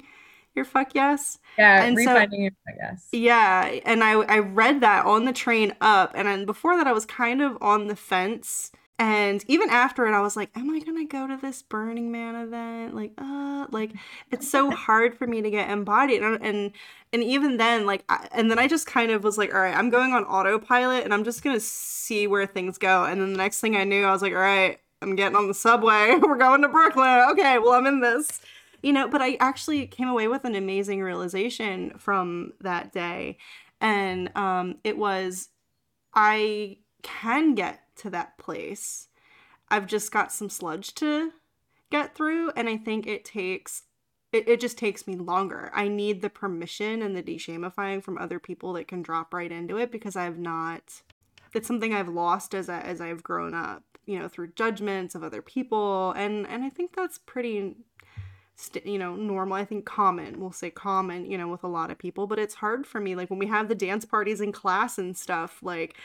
[0.54, 4.82] your fuck yes yeah and refinding so, your fuck yes yeah and i i read
[4.82, 7.95] that on the train up and then before that i was kind of on the
[7.95, 12.12] fence and even after it i was like am i gonna go to this burning
[12.12, 12.96] man event?
[12.96, 13.92] Like uh like
[14.32, 16.72] it's so hard for me to get embodied and and,
[17.14, 19.76] and even then like I, and then i just kind of was like all right
[19.76, 23.04] i'm going on autopilot and i'm just gonna see where things go.
[23.04, 25.48] And then the next thing i knew i was like all right i'm getting on
[25.48, 26.16] the subway.
[26.22, 27.26] We're going to brooklyn.
[27.32, 28.42] Okay well i'm in this.
[28.82, 33.38] You know but i actually came away with an amazing realization from that day.
[33.80, 35.50] And um it was
[36.14, 39.08] i can get to that place.
[39.70, 41.34] I've just got some sludge to
[41.92, 43.84] get through, and I think it takes
[44.34, 45.72] it, it just takes me longer.
[45.74, 49.78] I need the permission and the deshamifying from other people that can drop right into
[49.78, 51.02] it because I've not
[51.54, 55.24] it's something I've lost as I, as I've grown up, you know, through judgments of
[55.24, 57.76] other people, and and I think that's pretty
[58.86, 61.98] you know normal i think common we'll say common you know with a lot of
[62.00, 64.98] people but it's hard for me like when we have the dance parties in class
[64.98, 65.96] and stuff like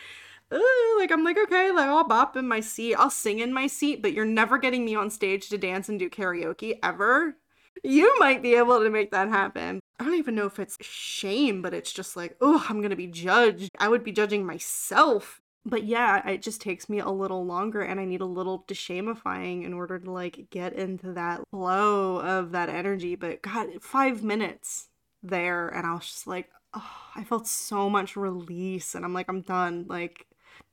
[0.98, 4.02] like I'm like okay, like I'll bop in my seat, I'll sing in my seat,
[4.02, 7.36] but you're never getting me on stage to dance and do karaoke ever.
[7.82, 9.80] You might be able to make that happen.
[9.98, 13.06] I don't even know if it's shame, but it's just like, oh, I'm gonna be
[13.06, 13.70] judged.
[13.78, 15.40] I would be judging myself.
[15.64, 19.64] But yeah, it just takes me a little longer and I need a little deshamifying
[19.64, 23.14] in order to like get into that flow of that energy.
[23.14, 24.88] But God, five minutes
[25.22, 29.26] there and I was just like, oh, I felt so much release and I'm like,
[29.28, 29.86] I'm done.
[29.88, 30.26] Like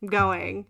[0.05, 0.65] going.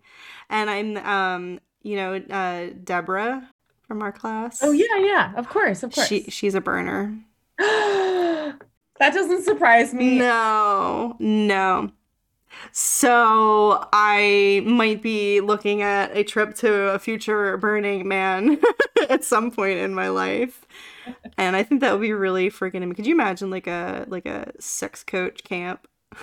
[0.50, 3.50] And I'm um you know, uh Deborah
[3.88, 4.60] from our class.
[4.62, 5.34] Oh yeah, yeah.
[5.36, 6.08] Of course, of course.
[6.08, 7.18] She she's a burner.
[7.58, 8.58] that
[9.00, 10.18] doesn't surprise me.
[10.18, 11.16] No.
[11.20, 11.92] No.
[12.72, 18.60] So I might be looking at a trip to a future Burning Man
[19.10, 20.66] at some point in my life.
[21.38, 24.52] And I think that would be really freaking Could you imagine like a like a
[24.60, 25.88] sex coach camp?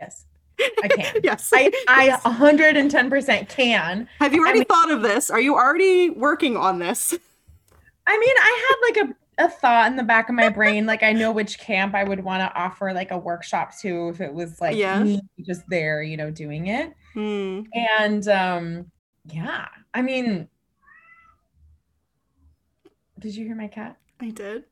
[0.00, 0.24] Yes.
[0.60, 1.20] I can.
[1.24, 1.50] yes.
[1.52, 4.08] I, I 110% can.
[4.18, 5.30] Have you already I mean, thought of this?
[5.30, 7.12] Are you already working on this?
[8.06, 10.86] I mean, I had like a, a thought in the back of my brain.
[10.86, 14.20] Like, I know which camp I would want to offer like a workshop to if
[14.20, 15.02] it was like yeah.
[15.02, 16.92] me just there, you know, doing it.
[17.14, 17.62] Hmm.
[17.72, 18.90] And um,
[19.26, 20.48] yeah, I mean,
[23.18, 23.98] did you hear my cat?
[24.20, 24.64] I did.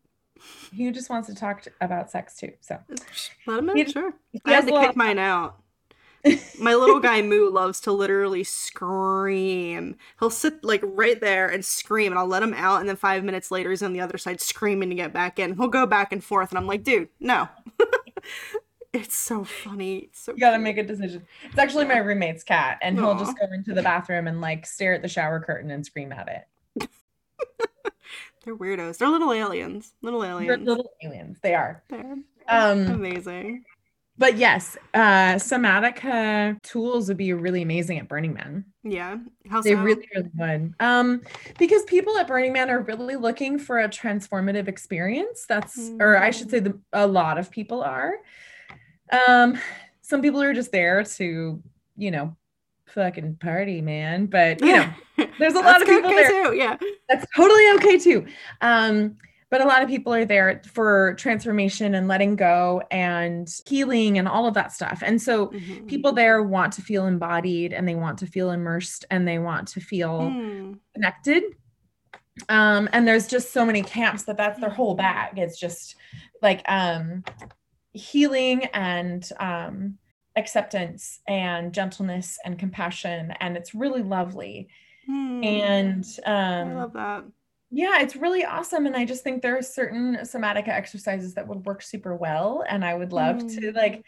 [0.73, 2.53] He just wants to talk to, about sex too.
[2.61, 2.79] So
[3.47, 3.77] let him in.
[3.77, 4.13] He, sure.
[4.33, 5.61] He I had to kick mine out.
[6.59, 9.97] My little guy Moo loves to literally scream.
[10.19, 13.25] He'll sit like right there and scream, and I'll let him out, and then five
[13.25, 15.57] minutes later he's on the other side screaming to get back in.
[15.57, 17.49] He'll go back and forth, and I'm like, dude, no.
[18.93, 19.97] it's so funny.
[19.99, 20.63] It's so you gotta cute.
[20.63, 21.27] make a decision.
[21.45, 23.01] It's actually my roommate's cat, and Aww.
[23.01, 26.13] he'll just go into the bathroom and like stare at the shower curtain and scream
[26.13, 26.89] at it.
[28.45, 28.99] They're weirdos.
[28.99, 29.95] They're little aliens.
[30.03, 30.49] Little aliens.
[30.49, 31.39] They're little aliens.
[31.43, 31.83] They are.
[31.89, 32.17] They're
[32.49, 33.65] um, amazing
[34.21, 38.67] but yes, uh, somatica tools would be really amazing at Burning Man.
[38.85, 39.17] Yeah,
[39.49, 39.81] how they so?
[39.81, 40.75] really, really would.
[40.79, 41.23] Um,
[41.59, 45.47] because people at Burning Man are really looking for a transformative experience.
[45.49, 46.03] That's, mm-hmm.
[46.03, 48.17] or I should say, the, a lot of people are.
[49.27, 49.59] Um,
[50.03, 51.63] some people are just there to,
[51.97, 52.37] you know,
[52.89, 54.27] fucking party, man.
[54.27, 54.91] But you know,
[55.39, 56.29] there's a lot of people there.
[56.29, 56.77] Too, yeah,
[57.09, 58.27] that's totally okay too.
[58.61, 59.17] Um,
[59.51, 64.29] but a lot of people are there for transformation and letting go and healing and
[64.29, 65.03] all of that stuff.
[65.05, 65.87] And so mm-hmm.
[65.87, 69.67] people there want to feel embodied and they want to feel immersed and they want
[69.69, 70.79] to feel mm.
[70.95, 71.43] connected.
[72.49, 75.37] Um, and there's just so many camps that that's their whole bag.
[75.37, 75.97] It's just
[76.41, 77.25] like um,
[77.93, 79.99] healing and um,
[80.37, 83.33] acceptance and gentleness and compassion.
[83.41, 84.69] And it's really lovely.
[85.11, 85.45] Mm.
[85.45, 87.25] And um, I love that
[87.71, 88.87] yeah, it's really awesome.
[88.87, 92.65] And I just think there are certain somatica exercises that would work super well.
[92.69, 93.61] And I would love mm.
[93.61, 94.05] to like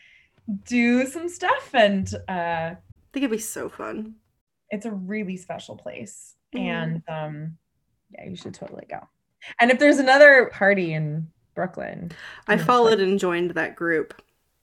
[0.66, 1.70] do some stuff.
[1.72, 2.76] And uh I
[3.12, 4.14] think it'd be so fun.
[4.70, 6.34] It's a really special place.
[6.54, 6.60] Mm.
[6.60, 7.58] And um
[8.10, 9.00] yeah, you should totally go.
[9.60, 12.12] And if there's another party in Brooklyn.
[12.48, 14.20] I followed and joined that group.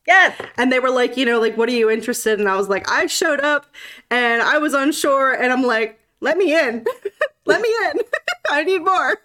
[0.07, 0.39] Yes.
[0.57, 2.41] And they were like, you know, like, what are you interested in?
[2.41, 3.67] And I was like, I showed up
[4.09, 5.33] and I was unsure.
[5.33, 6.85] And I'm like, let me in.
[7.49, 7.99] let me in.
[8.49, 9.17] I need more.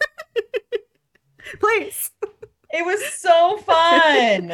[1.60, 2.10] Please.
[2.70, 4.50] It was so fun.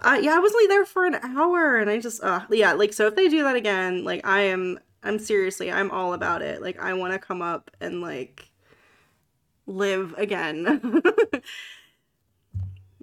[0.00, 2.92] uh, yeah, I was only there for an hour, and I just, uh, yeah, like
[2.92, 3.06] so.
[3.06, 6.60] If they do that again, like I am, I'm seriously, I'm all about it.
[6.60, 8.50] Like I want to come up and like
[9.66, 11.02] live again.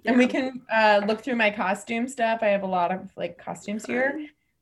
[0.04, 2.38] And we can uh, look through my costume stuff.
[2.42, 4.18] I have a lot of like costumes here,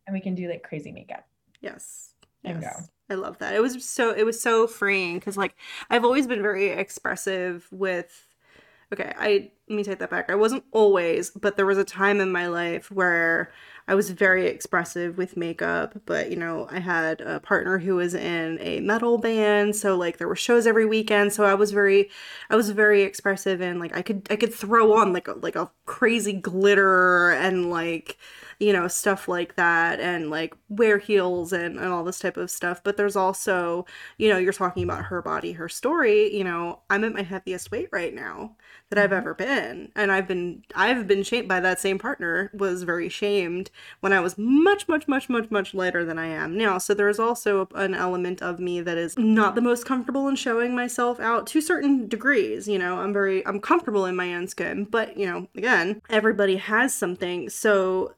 [0.06, 1.24] and we can do like crazy makeup.
[1.60, 2.14] Yes.
[2.42, 2.80] And yes.
[2.80, 2.86] go.
[3.08, 3.54] I love that.
[3.54, 5.54] It was so it was so freeing because like
[5.90, 8.26] I've always been very expressive with
[8.92, 10.30] okay, I let me take that back.
[10.30, 13.52] I wasn't always, but there was a time in my life where
[13.88, 18.14] I was very expressive with makeup, but you know, I had a partner who was
[18.14, 22.10] in a metal band, so like there were shows every weekend, so I was very
[22.50, 25.56] I was very expressive and like I could I could throw on like a, like
[25.56, 28.18] a crazy glitter and like
[28.58, 32.50] you know stuff like that and like wear heels and, and all this type of
[32.50, 33.84] stuff but there's also
[34.18, 37.70] you know you're talking about her body her story you know i'm at my heaviest
[37.70, 38.54] weight right now
[38.90, 39.18] that I've mm-hmm.
[39.18, 39.92] ever been.
[39.96, 44.20] And I've been I've been shamed by that same partner was very shamed when I
[44.20, 46.78] was much much much much much lighter than I am now.
[46.78, 50.74] So there's also an element of me that is not the most comfortable in showing
[50.74, 52.98] myself out to certain degrees, you know.
[52.98, 57.48] I'm very I'm comfortable in my own skin, but you know, again, everybody has something.
[57.50, 58.14] So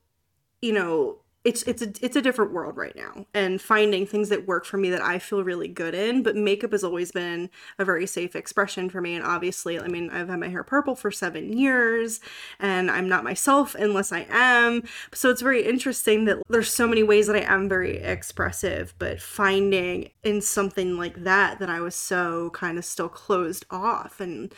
[0.63, 4.47] you know, it's it's a it's a different world right now and finding things that
[4.47, 7.49] work for me that I feel really good in but makeup has always been
[7.79, 9.15] a very safe expression for me.
[9.15, 12.21] And obviously I mean I've had my hair purple for 7 years
[12.59, 14.83] and I'm not myself unless I am.
[15.15, 19.21] So it's very interesting that there's so many ways that I am very expressive but
[19.23, 24.53] finding in something like that that I was so kind of still closed off and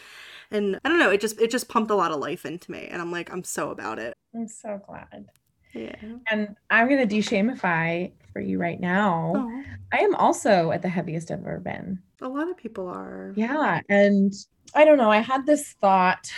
[0.50, 2.88] and I don't know it just it just pumped a lot of life into me
[2.90, 4.14] and I'm like I'm so about it.
[4.34, 5.28] I'm so glad
[5.74, 5.94] yeah.
[6.30, 9.32] And I'm going to de-shamify for you right now.
[9.36, 9.62] Oh,
[9.92, 11.98] I am also at the heaviest I've ever been.
[12.22, 13.32] a lot of people are.
[13.36, 13.80] Yeah.
[13.88, 14.32] And
[14.74, 15.10] I don't know.
[15.10, 16.30] I had this thought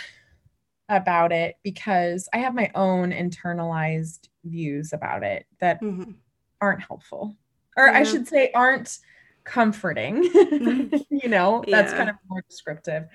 [0.89, 6.15] about it because I have my own internalized views about it that Mhm.
[6.61, 7.35] aren't helpful,
[7.77, 8.97] or I should say, aren't
[9.43, 10.23] comforting.
[11.09, 11.97] you know, that's Yeah.
[11.97, 13.07] kind of more descriptive.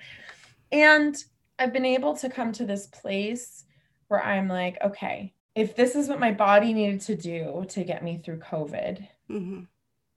[0.71, 1.15] And
[1.57, 3.65] I've been able to come to this place
[4.09, 8.03] where I'm like, okay, if this is what my body needed to do to get
[8.03, 9.67] me through COVID, Mhm.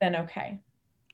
[0.01, 0.59] then okay.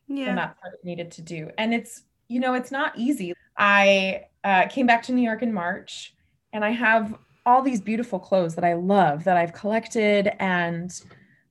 [0.06, 0.30] Yeah.
[0.30, 1.50] and that's what it needed to do.
[1.58, 3.34] And it's, you know, it's not easy.
[3.56, 6.14] I uh, came back to New York in March
[6.52, 7.14] and I have
[7.44, 10.30] all these beautiful clothes that I love that I've collected.
[10.40, 10.90] And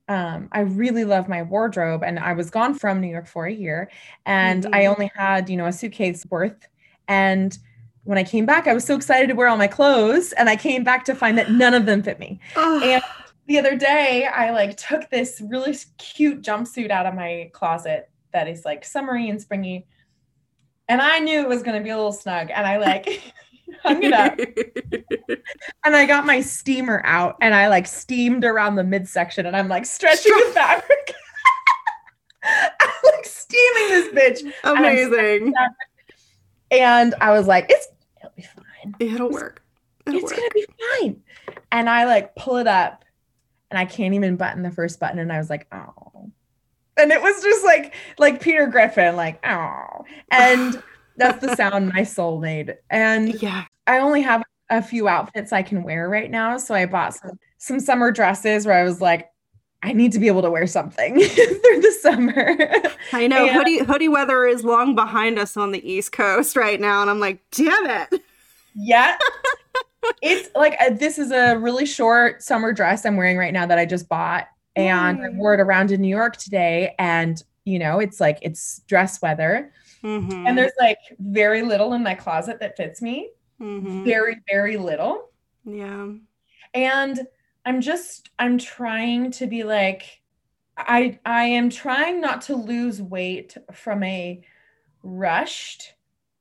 [0.09, 2.03] um, I really love my wardrobe.
[2.03, 3.91] And I was gone from New York for a year
[4.25, 4.93] and I Mhm.
[4.93, 6.67] only had, you know, a suitcase worth.
[7.07, 7.57] And
[8.07, 10.31] when I came back, I was so excited to wear all my clothes.
[10.33, 12.39] And I came back to find that none of them fit me.
[12.55, 12.81] Ugh.
[12.81, 13.03] And
[13.47, 18.47] the other day, I like took this really cute jumpsuit out of my closet that
[18.47, 19.87] is like summery and springy.
[20.87, 22.49] And I knew it was going to be a little snug.
[22.49, 23.21] And I like
[23.83, 24.39] hung it up
[25.83, 29.67] and I got my steamer out and I like steamed around the midsection and I'm
[29.67, 31.13] like stretching the fabric.
[32.45, 34.53] I'm like steaming this bitch.
[34.63, 35.53] Amazing.
[36.71, 37.87] And I was like, it's,
[38.93, 39.07] fine.
[39.13, 39.63] It'll work.
[40.05, 40.35] It'll it's work.
[40.39, 40.65] gonna be
[41.01, 41.21] fine.
[41.71, 43.03] And I like pull it up
[43.71, 45.19] and I can't even button the first button.
[45.19, 46.31] And I was like, oh.
[46.97, 50.05] And it was just like like Peter Griffin, like, oh.
[50.31, 50.81] And
[51.17, 52.75] that's the sound my soul made.
[52.89, 53.65] And Yeah.
[53.87, 56.57] I only have a few outfits I can wear right now.
[56.57, 59.29] So I bought some some summer dresses where I was like,
[59.83, 62.55] I need to be able to wear something through the summer.
[63.13, 63.53] I know Yeah.
[63.53, 67.19] hoodie hoodie weather is long behind us on the East Coast right now, and I'm
[67.19, 68.21] like, damn it.
[68.77, 69.17] Yeah.
[70.21, 73.77] it's like uh, this is a really short summer dress I'm wearing right now that
[73.77, 74.47] I just bought.
[74.75, 76.93] And I wore it around in New York today.
[76.99, 79.71] And, you know, it's like it's dress weather.
[80.03, 80.47] Mhm.
[80.47, 83.31] And there's like very little in my closet that fits me.
[83.59, 84.05] Mhm.
[84.05, 85.31] Very, very little.
[85.65, 86.09] Yeah.
[86.75, 87.27] And
[87.65, 90.21] I'm just, I'm trying to be like,
[90.77, 94.43] I I am trying not to lose weight from a
[95.01, 95.93] rushed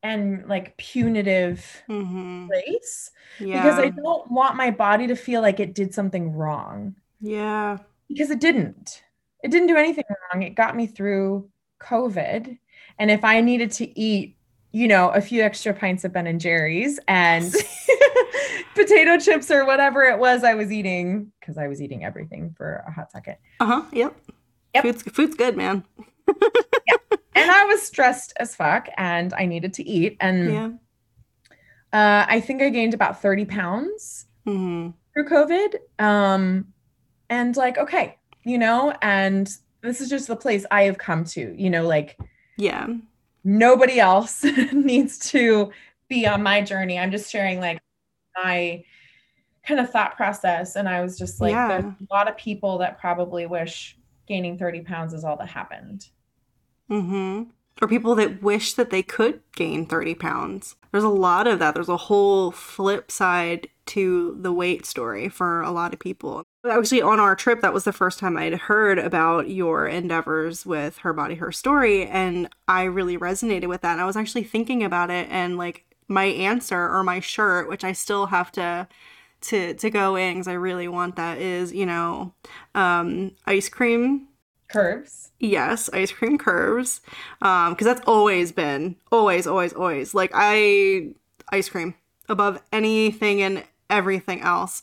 [0.06, 2.46] and like punitive Mhm.
[2.48, 3.10] place.
[3.40, 3.62] Yeah.
[3.62, 7.78] because I don't want my body to feel like it did something wrong yeah.
[8.08, 9.02] because it didn't.
[9.42, 10.42] It didn't do anything wrong.
[10.42, 11.48] It got me through
[11.80, 12.58] COVID.
[12.98, 14.36] And if I needed to eat,
[14.72, 17.54] you know, a few extra pints of Ben and Jerry's and
[18.74, 22.82] potato chips or whatever it was I was eating, because I was eating everything for
[22.86, 23.36] a hot second.
[23.60, 23.82] Uh huh.
[23.92, 24.16] Yep.
[24.74, 24.82] Yep.
[24.84, 25.84] Food's food's good, man.
[27.36, 30.16] And I was stressed as fuck and I needed to eat.
[30.20, 30.70] And Yeah.
[31.92, 34.26] uh, I think I gained about 30 pounds.
[34.44, 35.76] hmm through COVID.
[35.98, 36.72] Um,
[37.30, 41.54] and like, okay, you know, and this is just the place I have come to,
[41.56, 42.18] you know, like
[42.58, 42.86] Yeah.
[43.44, 45.72] nobody else needs to
[46.08, 46.98] be on my journey.
[46.98, 47.80] I'm just sharing like
[48.44, 48.84] my
[49.66, 50.76] kind of thought process.
[50.76, 51.68] And I was just like, yeah.
[51.68, 53.96] there's a lot of people that probably wish
[54.28, 56.08] gaining 30 pounds is all that happened.
[56.90, 57.50] Mm-hmm.
[57.82, 60.76] Or people that wish that they could gain 30 pounds.
[60.92, 61.74] There's a lot of that.
[61.74, 66.42] There's a whole flip side to the weight story for a lot of people.
[66.68, 70.98] Actually, on our trip, that was the first time I'd heard about your endeavors with
[70.98, 72.06] Her Body, Her Story.
[72.06, 73.92] And I really resonated with that.
[73.92, 77.84] And I was actually thinking about it and like my answer or my shirt, which
[77.84, 78.88] I still have to
[79.42, 82.32] to to go in because I really want that is you know
[82.74, 84.28] um, ice cream
[84.68, 85.30] curves.
[85.38, 87.00] Yes, ice cream curves.
[87.42, 91.10] Um, because that's always been always always always like I
[91.50, 91.94] ice cream
[92.28, 94.82] above anything and everything else.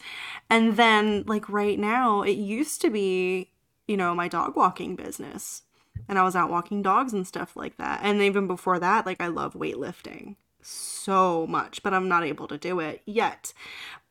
[0.49, 3.49] And then like right now, it used to be
[3.87, 5.63] you know my dog walking business
[6.07, 8.01] and I was out walking dogs and stuff like that.
[8.03, 12.57] And even before that, like I love weightlifting so much, but I'm not able to
[12.57, 13.53] do it yet.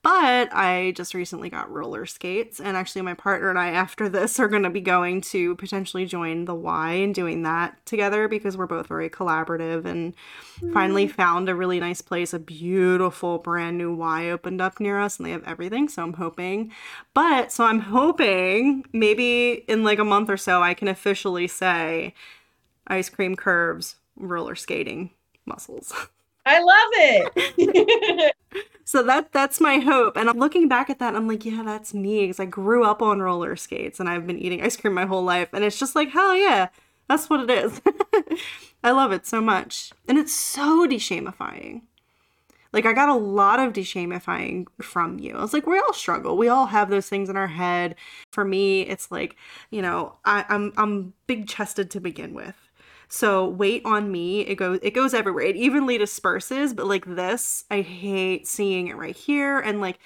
[0.02, 4.40] But I just recently got roller skates, and actually, my partner and I, after this,
[4.40, 8.56] are going to be going to potentially join the Y and doing that together because
[8.56, 10.16] we're both very collaborative and
[10.60, 10.72] mm.
[10.72, 12.34] finally found a really nice place.
[12.34, 15.88] A beautiful brand new Y opened up near us, and they have everything.
[15.88, 16.72] So I'm hoping.
[17.14, 22.12] But so I'm hoping maybe in like a month or so, I can officially say
[22.88, 25.10] ice cream curves, roller skating
[25.46, 25.94] muscles.
[26.44, 28.34] I love it.
[28.84, 30.16] so that that's my hope.
[30.16, 33.02] And I'm looking back at that, I'm like, yeah, that's me because I grew up
[33.02, 35.94] on roller skates and I've been eating ice cream my whole life, and it's just
[35.94, 36.68] like, hell yeah,
[37.08, 37.80] that's what it is.
[38.84, 41.82] I love it so much, and it's so deshamifying.
[42.72, 45.34] Like I got a lot of deshamifying from you.
[45.36, 46.38] I was like, we all struggle.
[46.38, 47.96] We all have those things in our head.
[48.30, 49.36] For me, it's like,
[49.70, 52.56] you know, I, I'm I'm big chested to begin with.
[53.12, 55.44] So weight on me, it goes it goes everywhere.
[55.44, 59.98] It evenly disperses, but like this, I hate seeing it right here and like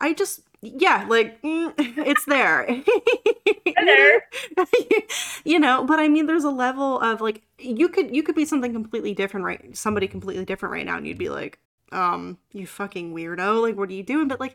[0.00, 2.70] I just yeah, like mm, it's there.
[5.44, 8.44] you know, but I mean there's a level of like you could you could be
[8.44, 11.58] something completely different right somebody completely different right now and you'd be like,
[11.90, 14.28] um, you fucking weirdo, like what are you doing?
[14.28, 14.54] But like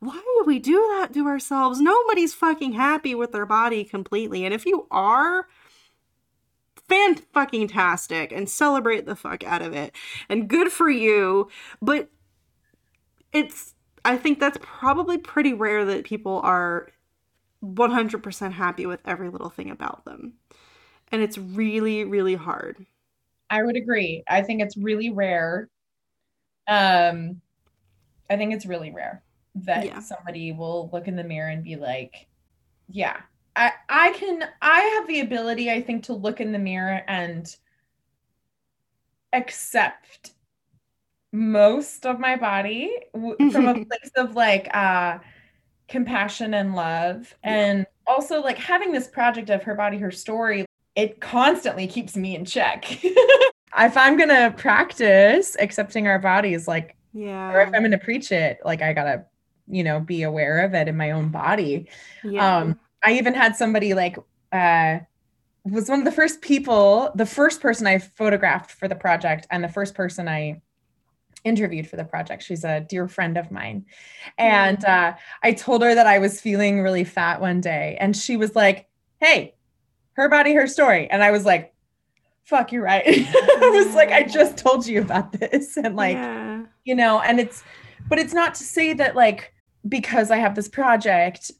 [0.00, 1.82] why do we do that to ourselves?
[1.82, 4.46] Nobody's fucking happy with their body completely.
[4.46, 5.48] And if you are,
[6.92, 9.94] fan fucking tastic and celebrate the fuck out of it.
[10.28, 11.48] And good for you,
[11.80, 12.08] but
[13.32, 13.74] it's
[14.04, 16.88] I think that's probably pretty rare that people are
[17.64, 20.34] 100% happy with every little thing about them.
[21.10, 22.84] And it's really really hard.
[23.48, 24.22] I would agree.
[24.28, 25.68] I think it's really rare.
[26.68, 27.40] Um
[28.28, 29.22] I think it's really rare
[29.54, 30.00] that yeah.
[30.00, 32.26] somebody will look in the mirror and be like,
[32.88, 33.20] yeah,
[33.56, 37.54] I I can I have the ability I think to look in the mirror and
[39.32, 40.32] accept
[41.32, 45.18] most of my body w- from a place of like uh
[45.88, 47.54] compassion and love yeah.
[47.54, 52.34] and also like having this project of her body her story it constantly keeps me
[52.34, 57.98] in check if i'm gonna practice accepting our bodies like yeah or if i'm gonna
[57.98, 59.24] preach it like i gotta
[59.66, 61.88] you know be aware of it in my own body
[62.24, 62.58] yeah.
[62.58, 64.16] um I even had somebody like
[64.52, 64.98] uh
[65.64, 69.62] was one of the first people, the first person I photographed for the project and
[69.62, 70.60] the first person I
[71.44, 72.42] interviewed for the project.
[72.42, 73.86] She's a dear friend of mine.
[74.38, 75.14] And mm-hmm.
[75.14, 77.96] uh, I told her that I was feeling really fat one day.
[78.00, 78.88] And she was like,
[79.20, 79.54] Hey,
[80.14, 81.08] her body, her story.
[81.10, 81.74] And I was like,
[82.44, 83.04] Fuck, you're right.
[83.06, 85.76] I was like, I just told you about this.
[85.82, 86.64] And like, yeah.
[86.84, 87.62] you know, and it's,
[88.08, 89.54] but it's not to say that like,
[89.88, 91.52] because I have this project,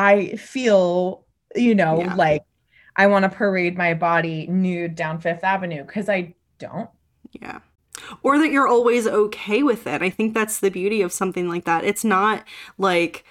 [0.00, 2.14] I feel, you know, yeah.
[2.14, 2.42] like
[2.96, 6.88] I want to parade my body nude down Fifth Avenue because I don't.
[7.32, 7.60] Yeah.
[8.22, 10.00] Or that you're always okay with it.
[10.00, 11.84] I think that's the beauty of something like that.
[11.84, 12.44] It's not
[12.78, 13.26] like,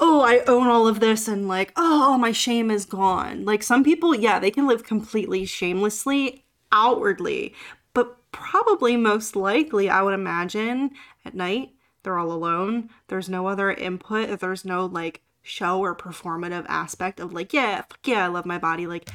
[0.00, 3.44] oh, I own all of this and like, oh, my shame is gone.
[3.44, 7.54] Like some people, yeah, they can live completely shamelessly outwardly,
[7.94, 10.90] but probably most likely, I would imagine,
[11.24, 12.90] at night, they're all alone.
[13.06, 14.40] There's no other input.
[14.40, 18.58] There's no like show or performative aspect of like, yeah, fuck yeah, I love my
[18.58, 18.86] body.
[18.86, 19.08] Like,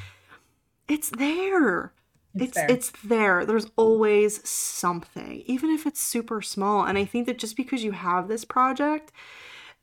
[0.88, 1.92] it's there.
[2.34, 2.66] It's it's there.
[2.70, 3.46] it's there.
[3.46, 6.84] There's always something, even if it's super small.
[6.84, 9.12] And I think that just because you have this project,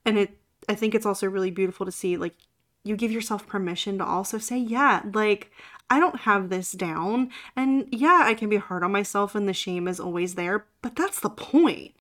[0.05, 0.37] and it,
[0.69, 2.35] I think it's also really beautiful to see like
[2.83, 5.51] you give yourself permission to also say, yeah, like
[5.89, 7.31] I don't have this down.
[7.55, 10.95] And yeah, I can be hard on myself and the shame is always there, but
[10.95, 11.94] that's the point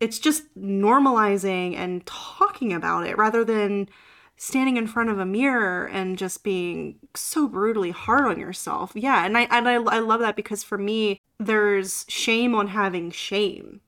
[0.00, 3.88] it's just normalizing and talking about it rather than
[4.36, 8.92] standing in front of a mirror and just being so brutally hard on yourself.
[8.94, 13.10] Yeah, and I and I, I love that because for me, there's shame on having
[13.10, 13.80] shame.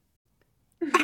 [0.80, 1.00] what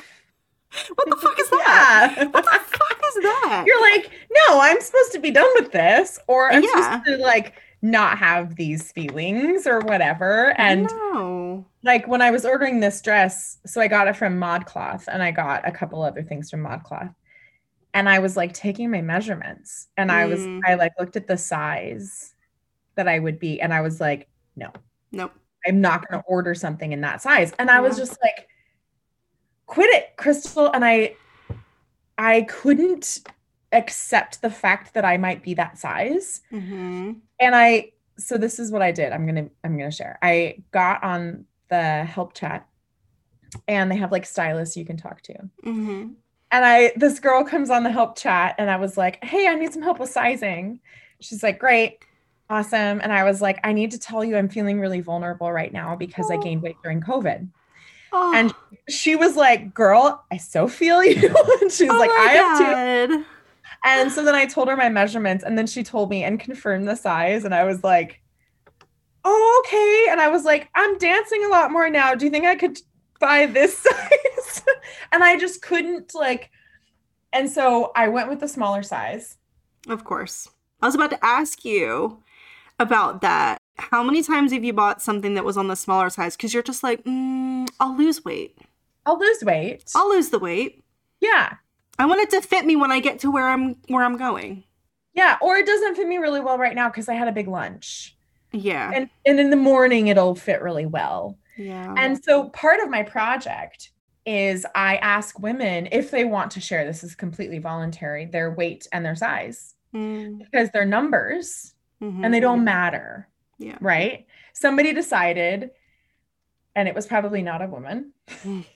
[1.07, 2.15] the fuck is that?
[2.17, 2.25] Yeah.
[2.25, 3.65] What the fuck is that?
[3.67, 4.11] You're like,
[4.49, 6.99] no, I'm supposed to be done with this, or I'm yeah.
[6.99, 10.55] supposed to like not have these feelings or whatever.
[10.59, 11.67] And no.
[11.83, 15.31] like when I was ordering this dress, so I got it from ModCloth and I
[15.31, 17.15] got a couple other things from ModCloth
[17.97, 20.61] and I was like taking my measurements and I was mm.
[20.67, 22.35] I like looked at the size
[22.95, 24.71] that I would be and I was like, no.
[25.13, 25.33] Nope.
[25.67, 27.55] I'm not going to order something in that size.
[27.59, 28.49] And I was just like
[29.65, 31.17] quit it, Crystal, and I
[32.19, 33.21] I couldn't
[33.73, 36.43] accept the fact that I might be that size.
[36.53, 37.13] Mm-hmm.
[37.41, 39.13] And I so this is what I did.
[39.13, 40.19] I'm going to I'm to share.
[40.23, 42.67] I got on the help chat
[43.69, 45.35] and they have like stylists you can talk to.
[45.65, 46.13] Mm-hmm
[46.51, 49.55] and I this girl comes on the help chat and I was like, "Hey, I
[49.55, 50.81] need some help with sizing."
[51.21, 51.99] She's like, "Great.
[52.49, 55.73] Awesome." And I was like, "I need to tell you I'm feeling really vulnerable right
[55.73, 56.35] now because oh.
[56.35, 57.49] I gained weight during COVID."
[58.13, 58.33] Oh.
[58.35, 58.55] And
[58.89, 63.25] she was like, "Girl, I so feel you." and she's oh like, "I have too."
[63.85, 66.89] And so then I told her my measurements and then she told me and confirmed
[66.89, 68.21] the size and I was like,
[69.25, 72.15] "Oh, okay." And I was like, "I'm dancing a lot more now.
[72.15, 72.79] Do you think I could
[73.21, 74.63] buy this size.
[75.13, 76.51] and I just couldn't like
[77.33, 79.37] and so I went with the smaller size.
[79.89, 80.49] Of course.
[80.81, 82.23] I was about to ask you
[82.79, 83.59] about that.
[83.77, 86.63] How many times have you bought something that was on the smaller size cuz you're
[86.63, 88.57] just like, mm, I'll lose weight.
[89.05, 89.85] I'll lose weight.
[89.95, 90.83] I'll lose the weight.
[91.21, 91.55] Yeah.
[91.99, 94.65] I want it to fit me when I get to where I'm where I'm going.
[95.15, 97.49] Yeah, or it doesn't fit me really well right now cuz I had a big
[97.49, 98.17] lunch.
[98.53, 98.91] Yeah.
[98.95, 101.39] And and in the morning it'll fit really well.
[101.57, 101.95] Yeah.
[101.97, 103.91] And so part of my project
[104.27, 108.87] is I ask women if they want to share this is completely voluntary their weight
[108.93, 110.39] and their size mm.
[110.39, 112.25] because they're numbers mm-hmm.
[112.25, 113.29] and they don't matter.
[113.59, 113.79] Yeah.
[113.81, 114.27] Right?
[114.53, 115.71] Somebody decided
[116.75, 118.13] and it was probably not a woman.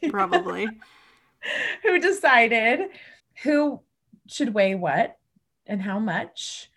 [0.09, 0.69] probably.
[1.83, 2.91] who decided
[3.43, 3.81] who
[4.27, 5.19] should weigh what
[5.67, 6.71] and how much.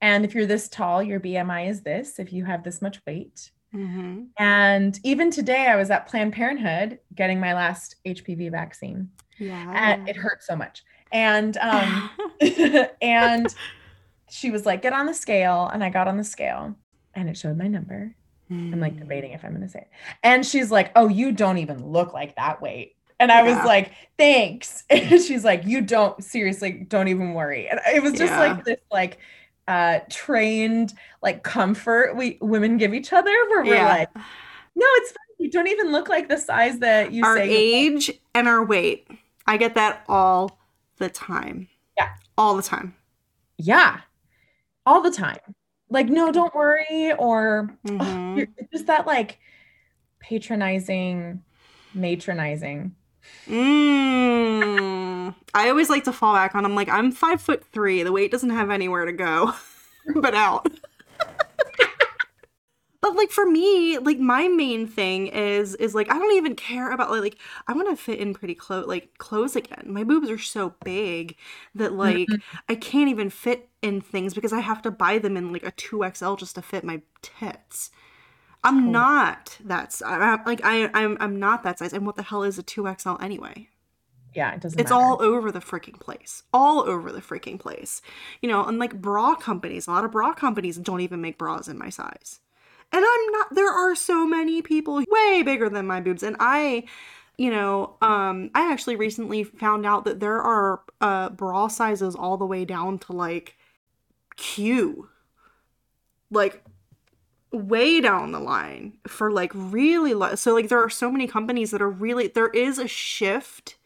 [0.00, 2.18] And if you're this tall, your BMI is this.
[2.18, 4.24] If you have this much weight, Mm-hmm.
[4.38, 9.10] And even today, I was at Planned Parenthood getting my last HPV vaccine.
[9.38, 9.72] Yeah.
[9.74, 10.82] And it hurt so much.
[11.12, 12.10] And um
[13.00, 13.54] and
[14.28, 15.70] she was like, get on the scale.
[15.72, 16.74] And I got on the scale
[17.14, 18.14] and it showed my number.
[18.50, 18.72] Mm.
[18.72, 19.00] I'm like mm.
[19.00, 19.90] debating if I'm gonna say it.
[20.22, 22.96] And she's like, Oh, you don't even look like that weight.
[23.20, 23.56] And I yeah.
[23.56, 24.82] was like, thanks.
[24.90, 27.68] And she's like, you don't seriously don't even worry.
[27.68, 28.40] And it was just yeah.
[28.40, 29.18] like this like
[29.70, 33.88] uh trained like comfort we women give each other where we're yeah.
[33.88, 37.48] like no it's fine you don't even look like the size that you our say
[37.48, 39.06] age and our weight
[39.46, 40.58] i get that all
[40.96, 42.96] the time yeah all the time
[43.58, 44.00] yeah
[44.86, 45.38] all the time
[45.88, 48.40] like no don't worry or mm-hmm.
[48.40, 49.38] oh, just that like
[50.18, 51.42] patronizing
[51.94, 52.90] matronizing
[53.46, 55.34] Mm.
[55.54, 56.64] I always like to fall back on.
[56.64, 58.02] I'm like, I'm five foot three.
[58.02, 59.52] The weight doesn't have anywhere to go,
[60.14, 60.70] but out.
[63.00, 66.92] but like for me, like my main thing is is like I don't even care
[66.92, 69.84] about like, like I want to fit in pretty close like clothes again.
[69.86, 71.36] My boobs are so big
[71.74, 72.58] that like mm-hmm.
[72.68, 75.72] I can't even fit in things because I have to buy them in like a
[75.72, 77.90] 2XL just to fit my tits.
[78.62, 78.90] I'm oh.
[78.90, 80.40] not that size.
[80.46, 81.92] Like I, I'm, I'm not that size.
[81.92, 83.68] And what the hell is a two XL anyway?
[84.34, 84.78] Yeah, it doesn't.
[84.78, 85.02] It's matter.
[85.02, 86.44] all over the freaking place.
[86.52, 88.00] All over the freaking place.
[88.40, 91.68] You know, and like bra companies, a lot of bra companies don't even make bras
[91.68, 92.40] in my size.
[92.92, 93.54] And I'm not.
[93.54, 96.84] There are so many people way bigger than my boobs, and I.
[97.38, 102.36] You know, um, I actually recently found out that there are uh, bra sizes all
[102.36, 103.56] the way down to like
[104.36, 105.08] Q.
[106.30, 106.62] Like
[107.52, 111.82] way down the line for like really so like there are so many companies that
[111.82, 113.76] are really there is a shift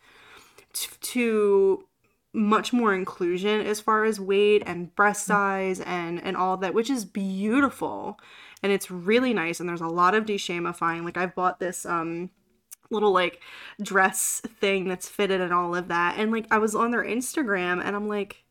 [0.72, 1.86] t- to
[2.34, 6.90] much more inclusion as far as weight and breast size and and all that which
[6.90, 8.18] is beautiful
[8.62, 11.04] and it's really nice and there's a lot of deshamifying.
[11.04, 12.30] Like i've bought this um
[12.90, 13.40] little like
[13.80, 17.82] dress thing that's fitted and all of that and like i was on their instagram
[17.82, 18.44] and i'm like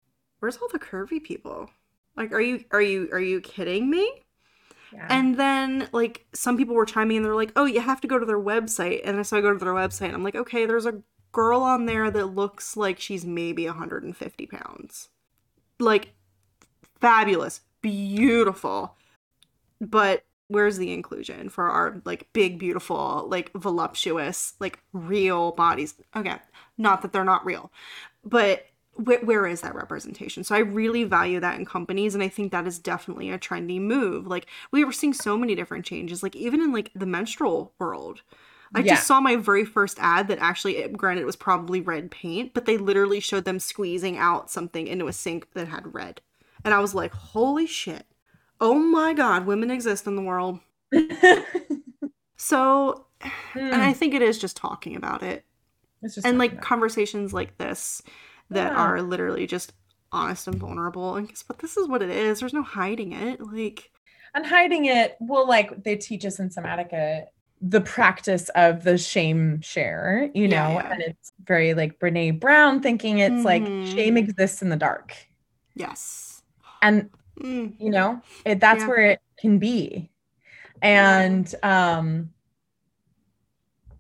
[0.44, 1.70] where's all the curvy people?
[2.18, 4.23] Like are you are you are you kidding me
[5.10, 8.20] and then like some people were chiming in, they're like, "Oh, you have to go
[8.20, 10.86] to their website." And so I go to their website, and I'm like, "Okay, there's
[10.86, 15.10] a girl on there that looks like she's maybe 150 pounds,
[15.80, 16.14] like
[17.00, 18.96] fabulous, beautiful,
[19.80, 25.96] but." Where's the inclusion for our like big, beautiful, like voluptuous, like real bodies?
[26.16, 26.36] Okay,
[26.78, 27.72] not that they're not real,
[28.24, 30.44] but where, where is that representation?
[30.44, 33.80] So I really value that in companies, and I think that is definitely a trendy
[33.80, 34.28] move.
[34.28, 38.22] Like we were seeing so many different changes, like even in like the menstrual world.
[38.76, 38.96] I Yeah.
[38.96, 42.54] just saw my very first ad that actually, it- granted, it was probably red paint,
[42.54, 46.22] but they literally showed them squeezing out something into a sink that had red,
[46.66, 48.08] and I was like, "Holy shit!
[48.60, 50.60] Oh my god, women exist in the world."
[52.36, 53.06] So,
[53.54, 53.98] and I hmm.
[53.98, 55.46] think it is just talking about it
[56.02, 58.02] It's just and like about- conversations like this
[58.54, 58.78] that Yeah.
[58.78, 59.74] are literally just
[60.12, 63.42] honest and vulnerable and guess what this is what it is there's no hiding it
[63.42, 63.92] like
[64.36, 67.24] and hiding it well like they teach us in somatica
[67.62, 70.92] the practice of the shame share you know yeah.
[70.92, 73.96] and it's very like brene brown thinking it's like Mhm.
[73.96, 75.16] shame exists in the dark
[75.76, 76.44] yes
[76.82, 77.10] and
[77.42, 78.88] Mm, you know it, that's Yeah.
[78.88, 80.12] where it can be
[80.84, 82.30] and um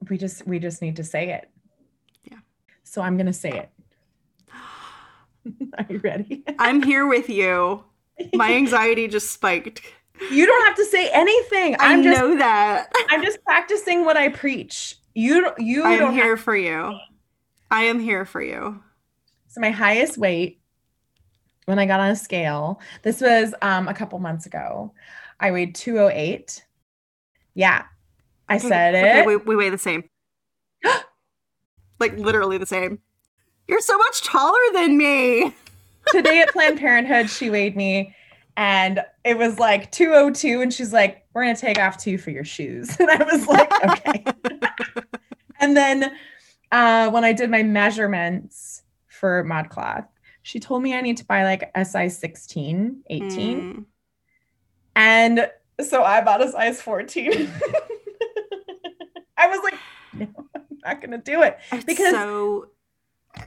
[0.10, 1.49] we just we just need to say it
[2.30, 2.38] Yeah.
[2.84, 3.70] so i'm gonna say it
[5.77, 6.43] are you ready?
[6.59, 7.83] I'm here with you.
[8.33, 9.81] My anxiety just spiked.
[10.31, 11.75] You don't have to say anything.
[11.79, 12.91] I i'm just know that.
[13.09, 14.97] I'm just practicing what i preach.
[15.15, 16.97] You you i don't am here for you.
[17.71, 18.81] I am here for you.
[19.47, 20.59] So my highest weight
[21.65, 24.93] when I got on a scale, this was um, a couple months ago.
[25.39, 26.63] I weighed 208.
[27.55, 27.85] Yeah,
[28.49, 29.25] I said okay, it.
[29.25, 30.03] we, we weigh the same.
[31.99, 32.99] Like literally the same
[33.68, 35.53] you're so much taller than me
[36.11, 38.16] Today at Planned Parenthood, she weighed me
[38.57, 40.61] and it was like 202.
[40.61, 42.95] And she's like, we're going to take off two for your shoes.
[42.99, 44.26] And I was like, okay.
[45.59, 46.11] and then
[46.72, 50.07] uh, when I did my measurements for ModCloth,
[50.41, 53.61] she told me I need to buy like a size 16, 18.
[53.61, 53.86] Mm.
[54.95, 55.49] And
[55.82, 57.32] so I bought a size 14.
[59.38, 59.80] I was like,
[60.14, 61.57] no, I'm not going to do it.
[61.72, 62.68] It's Because- so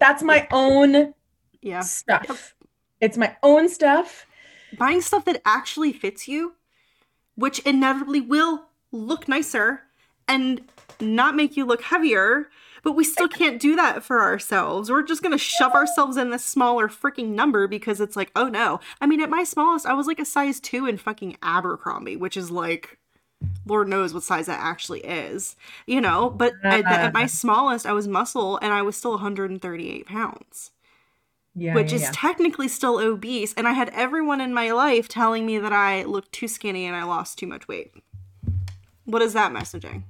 [0.00, 1.14] That's my own
[1.62, 2.54] yeah stuff.
[3.00, 4.26] It's my own stuff.
[4.78, 6.54] buying stuff that actually fits you,
[7.34, 9.82] which inevitably will look nicer
[10.28, 10.62] and
[11.00, 12.48] not make you look heavier,
[12.82, 14.90] but we still can't do that for ourselves.
[14.90, 18.80] We're just gonna shove ourselves in this smaller freaking number because it's like, oh no.
[19.00, 22.36] I mean, at my smallest, I was like a size two in fucking Abercrombie, which
[22.36, 22.98] is like,
[23.66, 26.30] Lord knows what size that actually is, you know.
[26.30, 30.70] But at, the- at my smallest, I was muscle and I was still 138 pounds
[31.54, 31.74] Yeah.
[31.74, 32.10] which yeah, is yeah.
[32.12, 33.54] technically still obese.
[33.54, 36.94] And I had everyone in my life telling me that I looked too skinny and
[36.96, 37.92] I lost too much weight.
[39.04, 40.04] What is that messaging?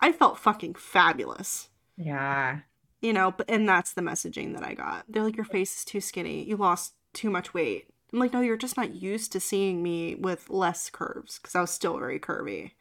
[0.00, 2.60] I felt fucking fabulous, yeah.
[3.02, 5.04] you know, but and that's the messaging that I got.
[5.08, 6.44] They're like, Your face is too skinny.
[6.44, 7.88] You lost too much weight.
[8.12, 11.60] I'm like, No, you're just not used to seeing me with less curves because I
[11.60, 12.72] was still very curvy.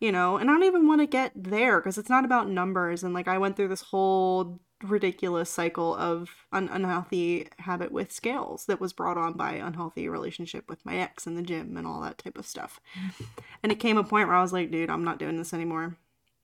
[0.00, 3.02] You know, and I don't even want to get there because it's not about numbers.
[3.02, 8.66] And like, I went through this whole ridiculous cycle of an unhealthy habit with scales
[8.66, 12.02] that was brought on by unhealthy relationship with my ex in the gym and all
[12.02, 12.80] that type of stuff.
[13.62, 15.96] And it came a point where I was like, dude, I'm not doing this anymore.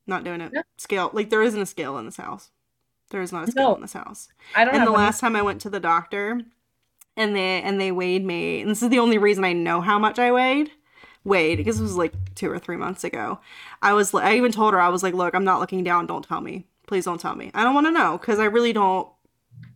[0.07, 0.53] Not doing it.
[0.79, 1.11] Scale.
[1.13, 2.51] Like there isn't a scale in this house.
[3.11, 3.75] There is not a scale No.
[3.75, 4.29] in this house.
[4.55, 6.41] I don't And the last time I went to the doctor
[7.17, 9.99] and they and they weighed me, and this is the only reason I know how
[9.99, 10.71] much I weighed.
[11.23, 13.41] Weighed because it was like two or three months ago.
[13.83, 16.07] I was I even told her I was like, look, I'm not looking down.
[16.07, 16.67] Don't tell me.
[16.87, 17.51] Please don't tell me.
[17.55, 19.09] I don't want to know because I really don't.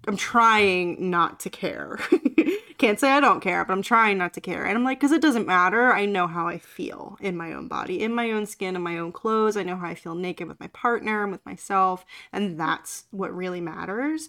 [0.06, 1.98] I'm trying not to care.
[2.78, 4.64] Can't say I don't care, but I'm trying not to care.
[4.66, 5.92] And I'm like, because it doesn't matter.
[5.92, 8.98] I know how I feel in my own body, in my own skin, in my
[8.98, 9.56] own clothes.
[9.56, 12.04] I know how I feel naked with my partner and with myself.
[12.32, 14.28] And that's what really matters.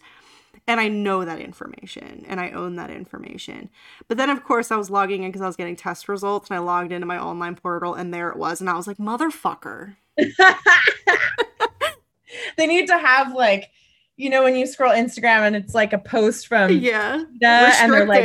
[0.68, 3.70] And I know that information and I own that information.
[4.08, 6.58] But then, of course, I was logging in because I was getting test results and
[6.58, 8.62] I logged into my online portal and there it was.
[8.62, 9.96] And I was like, motherfucker.
[12.58, 13.70] they need to have like,
[14.18, 16.72] you know, when you scroll Instagram and it's like a post from
[17.40, 17.76] Yeah.
[17.84, 18.24] And they're like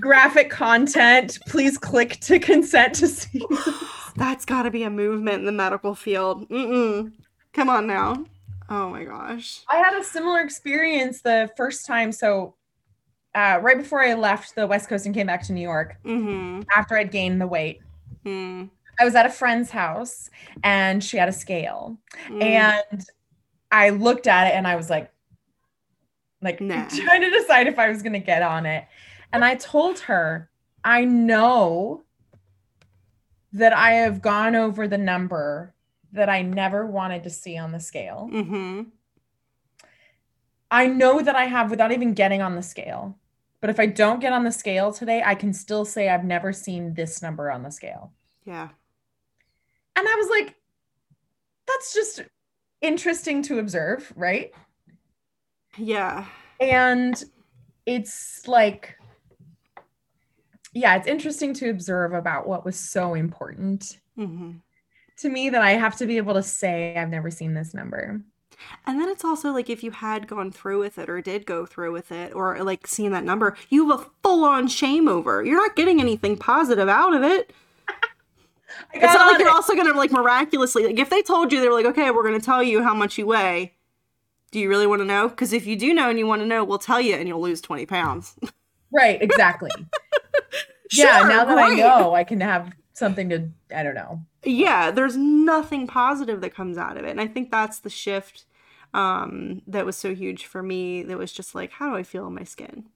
[0.00, 1.38] graphic content.
[1.46, 3.44] Please click to consent to see.
[4.16, 6.48] That's got to be a movement in the medical field.
[6.48, 7.12] Mm-mm.
[7.52, 8.24] Come on now.
[8.68, 9.60] Oh my gosh.
[9.68, 12.10] I had a similar experience the first time.
[12.12, 12.54] So,
[13.34, 16.62] uh, right before I left the West Coast and came back to New York, Mm-hmm.
[16.74, 17.80] after I'd gained the weight,
[18.24, 18.70] Mm.
[18.98, 20.30] I was at a friend's house
[20.64, 21.96] and she had a scale.
[22.28, 22.42] Mm.
[22.42, 23.04] And
[23.70, 25.12] I looked at it and I was like,
[26.42, 26.88] like Nah.
[26.88, 28.84] trying to decide if I was going to get on it.
[29.32, 30.50] And I told her,
[30.82, 32.02] I know
[33.52, 35.72] that I have gone over the number
[36.16, 38.28] that I never wanted to see on the scale.
[38.32, 38.82] Mm-hmm.
[40.70, 43.16] I know that I have without even getting on the scale.
[43.60, 46.52] But if I don't get on the scale today, I can still say I've never
[46.52, 48.12] seen this number on the scale.
[48.44, 48.68] Yeah.
[49.96, 50.56] And I was like,
[51.66, 52.22] that's just
[52.80, 54.52] interesting to observe, right?
[55.78, 56.26] Yeah.
[56.60, 57.22] And
[57.86, 58.96] it's like
[60.76, 64.52] yeah, it's interesting to observe about what was so important mm-hmm.
[65.18, 68.20] To me that I have to be able to say I've never seen this number.
[68.86, 71.66] And then it's also like if you had gone through with it or did go
[71.66, 75.44] through with it or like seeing that number, you have a full on shame over.
[75.44, 77.52] You're not getting anything positive out of it.
[78.94, 81.74] it's not like you're also gonna like miraculously like if they told you they were
[81.74, 83.74] like, okay, we're gonna tell you how much you weigh.
[84.52, 85.28] Do you really want to know?
[85.28, 87.42] Because if you do know and you want to know, we'll tell you and you'll
[87.42, 88.38] lose 20 pounds.
[88.92, 89.70] Right, exactly.
[90.90, 91.72] sure, yeah, now that right.
[91.72, 94.22] I know, I can have something to, I don't know.
[94.46, 97.10] Yeah, there's nothing positive that comes out of it.
[97.10, 98.46] And I think that's the shift
[98.94, 101.02] um, that was so huge for me.
[101.02, 102.86] That was just like, how do I feel in my skin?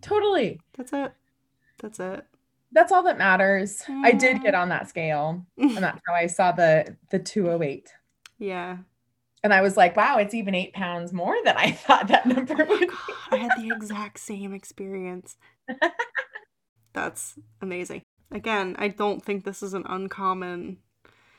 [0.00, 0.60] Totally.
[0.76, 1.12] That's it.
[1.82, 2.24] That's it.
[2.70, 3.82] That's all that matters.
[3.88, 7.90] I did get on that scale, and that's how I saw the the 208.
[8.38, 8.78] Yeah.
[9.42, 12.56] And I was like, wow, it's even eight pounds more than I thought that number
[12.58, 12.88] oh would be.
[13.30, 15.36] I had the exact same experience.
[16.92, 18.02] That's amazing.
[18.30, 20.78] Again, I don't think this is an uncommon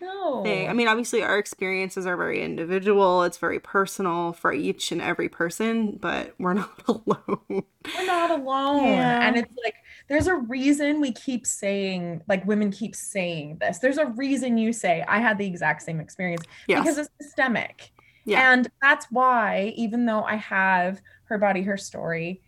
[0.02, 0.44] no.
[0.44, 0.70] thing.
[0.70, 3.24] I mean, obviously, our experiences are very individual.
[3.24, 7.64] It's very personal for each and every person, but we're not alone.
[7.96, 8.86] We're not alone.
[8.86, 9.28] Yeah.
[9.28, 9.76] And it's like,
[10.08, 13.80] there's a reason we keep saying, like, women keep saying this.
[13.80, 16.82] There's a reason you say, I had the exact same experience yes.
[16.82, 17.92] because it's systemic.
[18.26, 18.52] Yeah.
[18.52, 22.42] And that's why, even though I have her body, her story,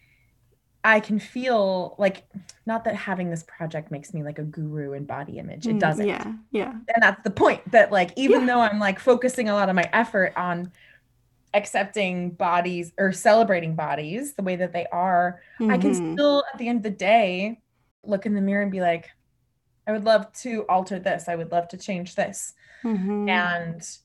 [0.83, 2.25] I can feel like
[2.65, 5.67] not that having this project makes me like a guru in body image.
[5.67, 6.07] It mm, doesn't.
[6.07, 6.33] Yeah.
[6.51, 6.71] Yeah.
[6.71, 8.47] And that's the point that like even yeah.
[8.47, 10.71] though I'm like focusing a lot of my effort on
[11.53, 15.71] accepting bodies or celebrating bodies the way that they are, mm-hmm.
[15.71, 16.13] I can mm-hmm.
[16.13, 17.61] still at the end of the day
[18.03, 19.09] look in the mirror and be like,
[19.87, 21.27] I would love to alter this.
[21.27, 22.53] I would love to change this.
[22.83, 23.29] Mm-hmm.
[23.29, 23.97] And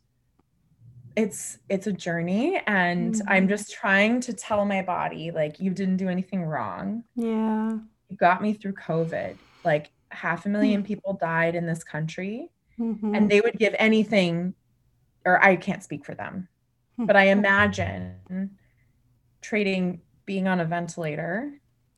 [1.16, 3.28] it's it's a journey and mm-hmm.
[3.28, 7.70] i'm just trying to tell my body like you didn't do anything wrong yeah
[8.08, 10.82] you got me through covid like half a 1000000 mm-hmm.
[10.82, 13.14] people died in this country mm-hmm.
[13.14, 14.54] and they would give anything
[15.24, 16.46] or i can't speak for them
[16.96, 17.06] hmm.
[17.06, 18.14] but i imagine
[19.40, 21.52] trading being on a ventilator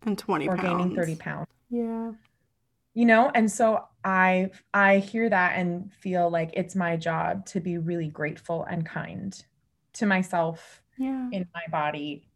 [0.06, 0.62] and 20 or pounds.
[0.62, 2.12] gaining 30 pounds yeah
[2.99, 7.61] you know and so i i hear that and feel like it's my job to
[7.61, 9.44] be really grateful and kind
[9.92, 11.28] to myself yeah.
[11.30, 12.26] in my body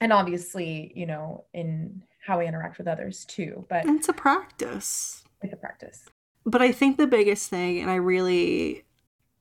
[0.00, 5.24] and obviously you know in how i interact with others too but it's a practice
[5.42, 6.04] it's a practice
[6.46, 8.84] but i think the biggest thing and i really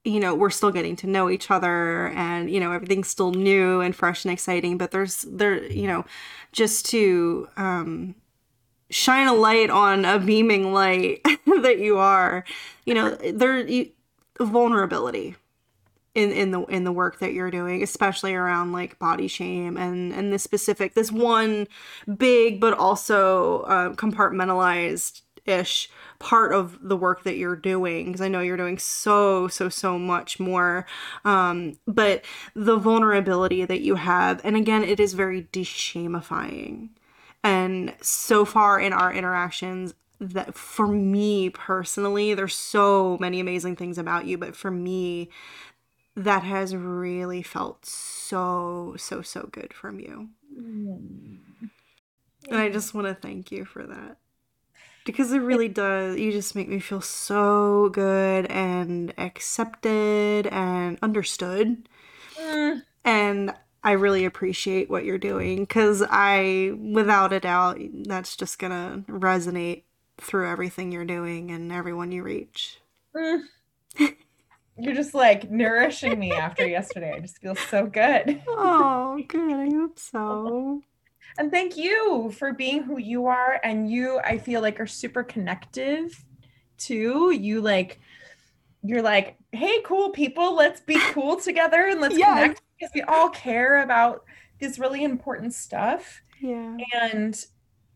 [0.06, 3.80] you know we're still getting to know each other and you know everything's still new
[3.80, 6.04] and fresh and exciting but there's there you know
[6.52, 8.16] just to um
[8.90, 11.22] shine a light on a beaming light
[11.62, 12.44] that you are.
[12.86, 13.92] You know there you,
[14.40, 15.36] vulnerability
[16.16, 20.12] in in the in the work that you're doing especially around like body shame and
[20.12, 21.68] and this specific this one
[22.18, 28.28] big but also uh, compartmentalized ish part of the work that you're doing because I
[28.28, 30.86] know you're doing so so so much more.
[31.24, 36.90] Um but the vulnerability that you have and again it is very deshamifying
[37.48, 43.98] and so far in our interactions, that for me personally, there's so many amazing things
[43.98, 45.30] about you, but for me,
[46.16, 50.28] that has really felt so, so, so good from you.
[50.60, 51.38] Mm.
[52.50, 54.18] And I just want to thank you for that.
[55.06, 56.18] Because it really does.
[56.18, 61.88] You just make me feel so good and accepted and understood.
[62.38, 62.82] Mm.
[63.06, 63.54] And
[63.88, 69.84] I really appreciate what you're doing because I, without a doubt, that's just gonna resonate
[70.18, 72.82] through everything you're doing and everyone you reach.
[73.16, 73.44] Mm.
[74.78, 77.14] You're just like nourishing me after yesterday.
[77.16, 78.42] I just feel so good.
[78.46, 79.54] Oh, good.
[79.54, 80.82] I hope so.
[81.38, 83.58] And thank you for being who you are.
[83.64, 86.26] And you, I feel like, are super connective
[86.78, 87.32] too.
[87.32, 88.02] You like,
[88.84, 92.34] you're like, hey, cool people, let's be cool together and let's yes.
[92.38, 94.24] connect because we all care about
[94.60, 96.22] this really important stuff.
[96.42, 96.78] Yeah.
[97.02, 97.46] And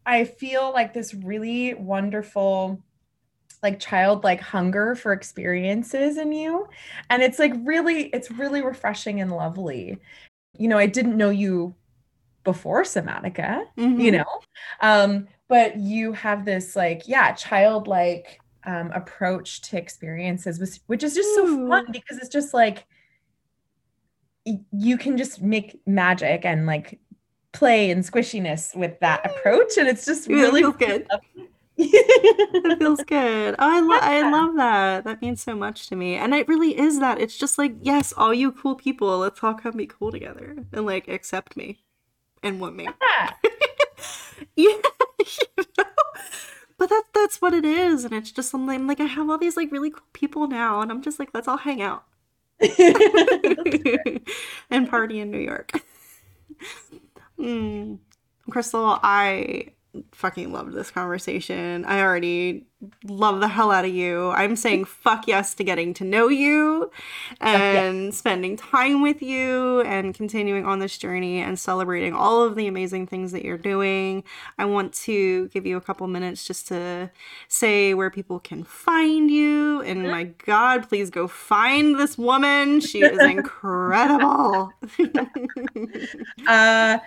[0.05, 2.81] I feel like this really wonderful
[3.63, 6.67] like childlike hunger for experiences in you
[7.09, 9.99] and it's like really it's really refreshing and lovely
[10.57, 11.75] you know i didn't know you
[12.43, 13.99] before somatica mm-hmm.
[13.99, 14.25] you know
[14.81, 21.13] um but you have this like yeah childlike um approach to experiences which, which is
[21.13, 21.57] just Ooh.
[21.57, 22.87] so fun because it's just like
[24.45, 26.99] you can just make magic and like
[27.51, 29.31] play and squishiness with that mm.
[29.31, 31.07] approach and it's just really feels good.
[31.77, 33.55] it feels good.
[33.59, 35.03] Oh, I, lo- I love that.
[35.03, 36.15] That means so much to me.
[36.15, 37.19] And it really is that.
[37.19, 40.85] It's just like yes all you cool people let's all come be cool together and
[40.85, 41.83] like accept me
[42.43, 42.85] and women.
[42.85, 43.31] Yeah.
[44.55, 44.65] yeah,
[45.19, 45.83] you know?
[46.77, 49.57] but that that's what it is, and it's just something like I have all these
[49.57, 52.05] like really cool people now, and I'm just like, let's all hang out
[54.69, 55.71] and party in New York.
[57.39, 57.97] Mm.
[58.51, 59.69] Crystal, I
[60.13, 61.83] fucking loved this conversation.
[61.85, 62.65] I already
[63.03, 64.29] love the hell out of you.
[64.29, 66.89] I'm saying fuck yes to getting to know you
[67.39, 68.17] and yes.
[68.17, 73.07] spending time with you and continuing on this journey and celebrating all of the amazing
[73.07, 74.23] things that you're doing.
[74.57, 77.11] I want to give you a couple minutes just to
[77.47, 79.81] say where people can find you.
[79.81, 82.79] And my God, please go find this woman.
[82.79, 84.71] She is incredible.
[86.47, 86.99] uh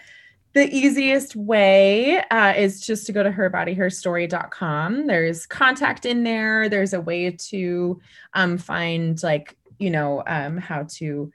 [0.55, 5.07] the easiest way uh, is just to go to herbodyherstory.com.
[5.07, 6.69] There's contact in there.
[6.69, 8.01] There's a way to
[8.35, 11.33] um, find, like, you know, um, how to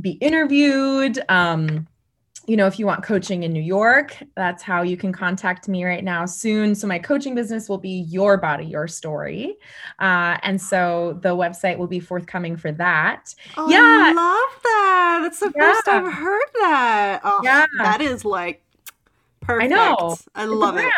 [0.00, 1.18] be interviewed.
[1.28, 1.88] Um,
[2.50, 5.84] you know, if you want coaching in New York, that's how you can contact me
[5.84, 6.74] right now soon.
[6.74, 9.56] So, my coaching business will be Your Body, Your Story.
[10.00, 13.36] Uh, and so the website will be forthcoming for that.
[13.56, 13.78] Oh, yeah.
[13.78, 15.20] I love that.
[15.22, 15.72] That's the yeah.
[15.74, 17.20] first I've heard that.
[17.22, 17.66] Oh, yeah.
[17.78, 18.64] That is like
[19.40, 19.72] perfect.
[19.72, 20.16] I know.
[20.34, 20.92] I love it.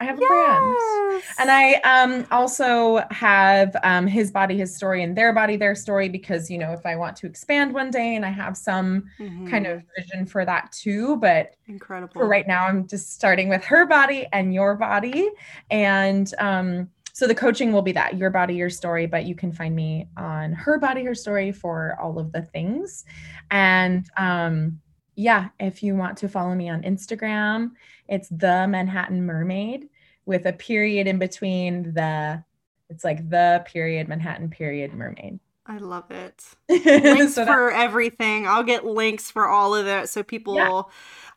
[0.00, 0.28] I have a yes.
[0.28, 1.22] brand.
[1.38, 6.08] And I um, also have um, his body, his story, and their body, their story,
[6.08, 9.48] because, you know, if I want to expand one day and I have some mm-hmm.
[9.48, 11.16] kind of vision for that too.
[11.16, 12.12] But incredible.
[12.12, 15.28] For right now, I'm just starting with her body and your body.
[15.70, 19.52] And um, so the coaching will be that your body, your story, but you can
[19.52, 23.04] find me on her body, her story for all of the things.
[23.50, 24.80] And um,
[25.16, 27.72] yeah, if you want to follow me on Instagram,
[28.10, 29.88] it's the Manhattan Mermaid
[30.26, 32.44] with a period in between the
[32.90, 35.38] it's like the period Manhattan period mermaid.
[35.64, 36.44] I love it.
[36.68, 38.48] links so that, for everything.
[38.48, 40.82] I'll get links for all of it so people yeah.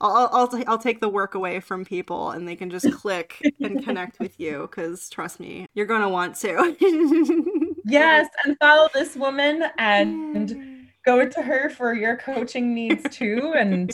[0.01, 3.39] I'll, I'll, t- I'll take the work away from people and they can just click
[3.61, 6.76] and connect with you cuz trust me, you're going to want to.
[7.86, 13.93] yes, and follow this woman and go to her for your coaching needs too and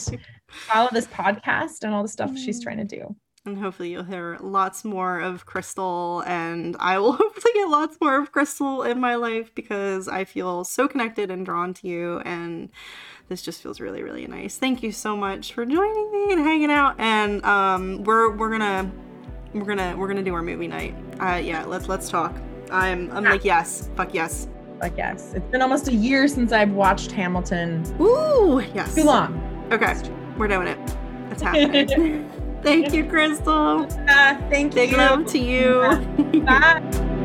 [0.49, 3.15] follow this podcast and all the stuff she's trying to do.
[3.45, 8.21] And hopefully you'll hear lots more of Crystal and I will hopefully get lots more
[8.21, 12.69] of Crystal in my life because I feel so connected and drawn to you and
[13.29, 14.57] this just feels really really nice.
[14.57, 18.61] Thank you so much for joining me and hanging out and um we're we're going
[18.61, 18.91] to
[19.53, 20.95] we're to we're to do our movie night.
[21.19, 22.35] Uh yeah, let's let's talk.
[22.71, 24.47] I'm I'm like yes, fuck yes.
[24.81, 25.33] I guess.
[25.33, 27.83] It's been almost a year since I've watched Hamilton.
[27.99, 28.95] Ooh, yes.
[28.95, 29.67] Too long.
[29.71, 29.93] Okay,
[30.39, 30.79] we're doing it.
[31.31, 32.29] It's happening.
[32.63, 33.81] thank you, Crystal.
[34.07, 34.97] Uh, thank Big you.
[34.97, 36.41] Big love to you.
[36.45, 37.15] Bye.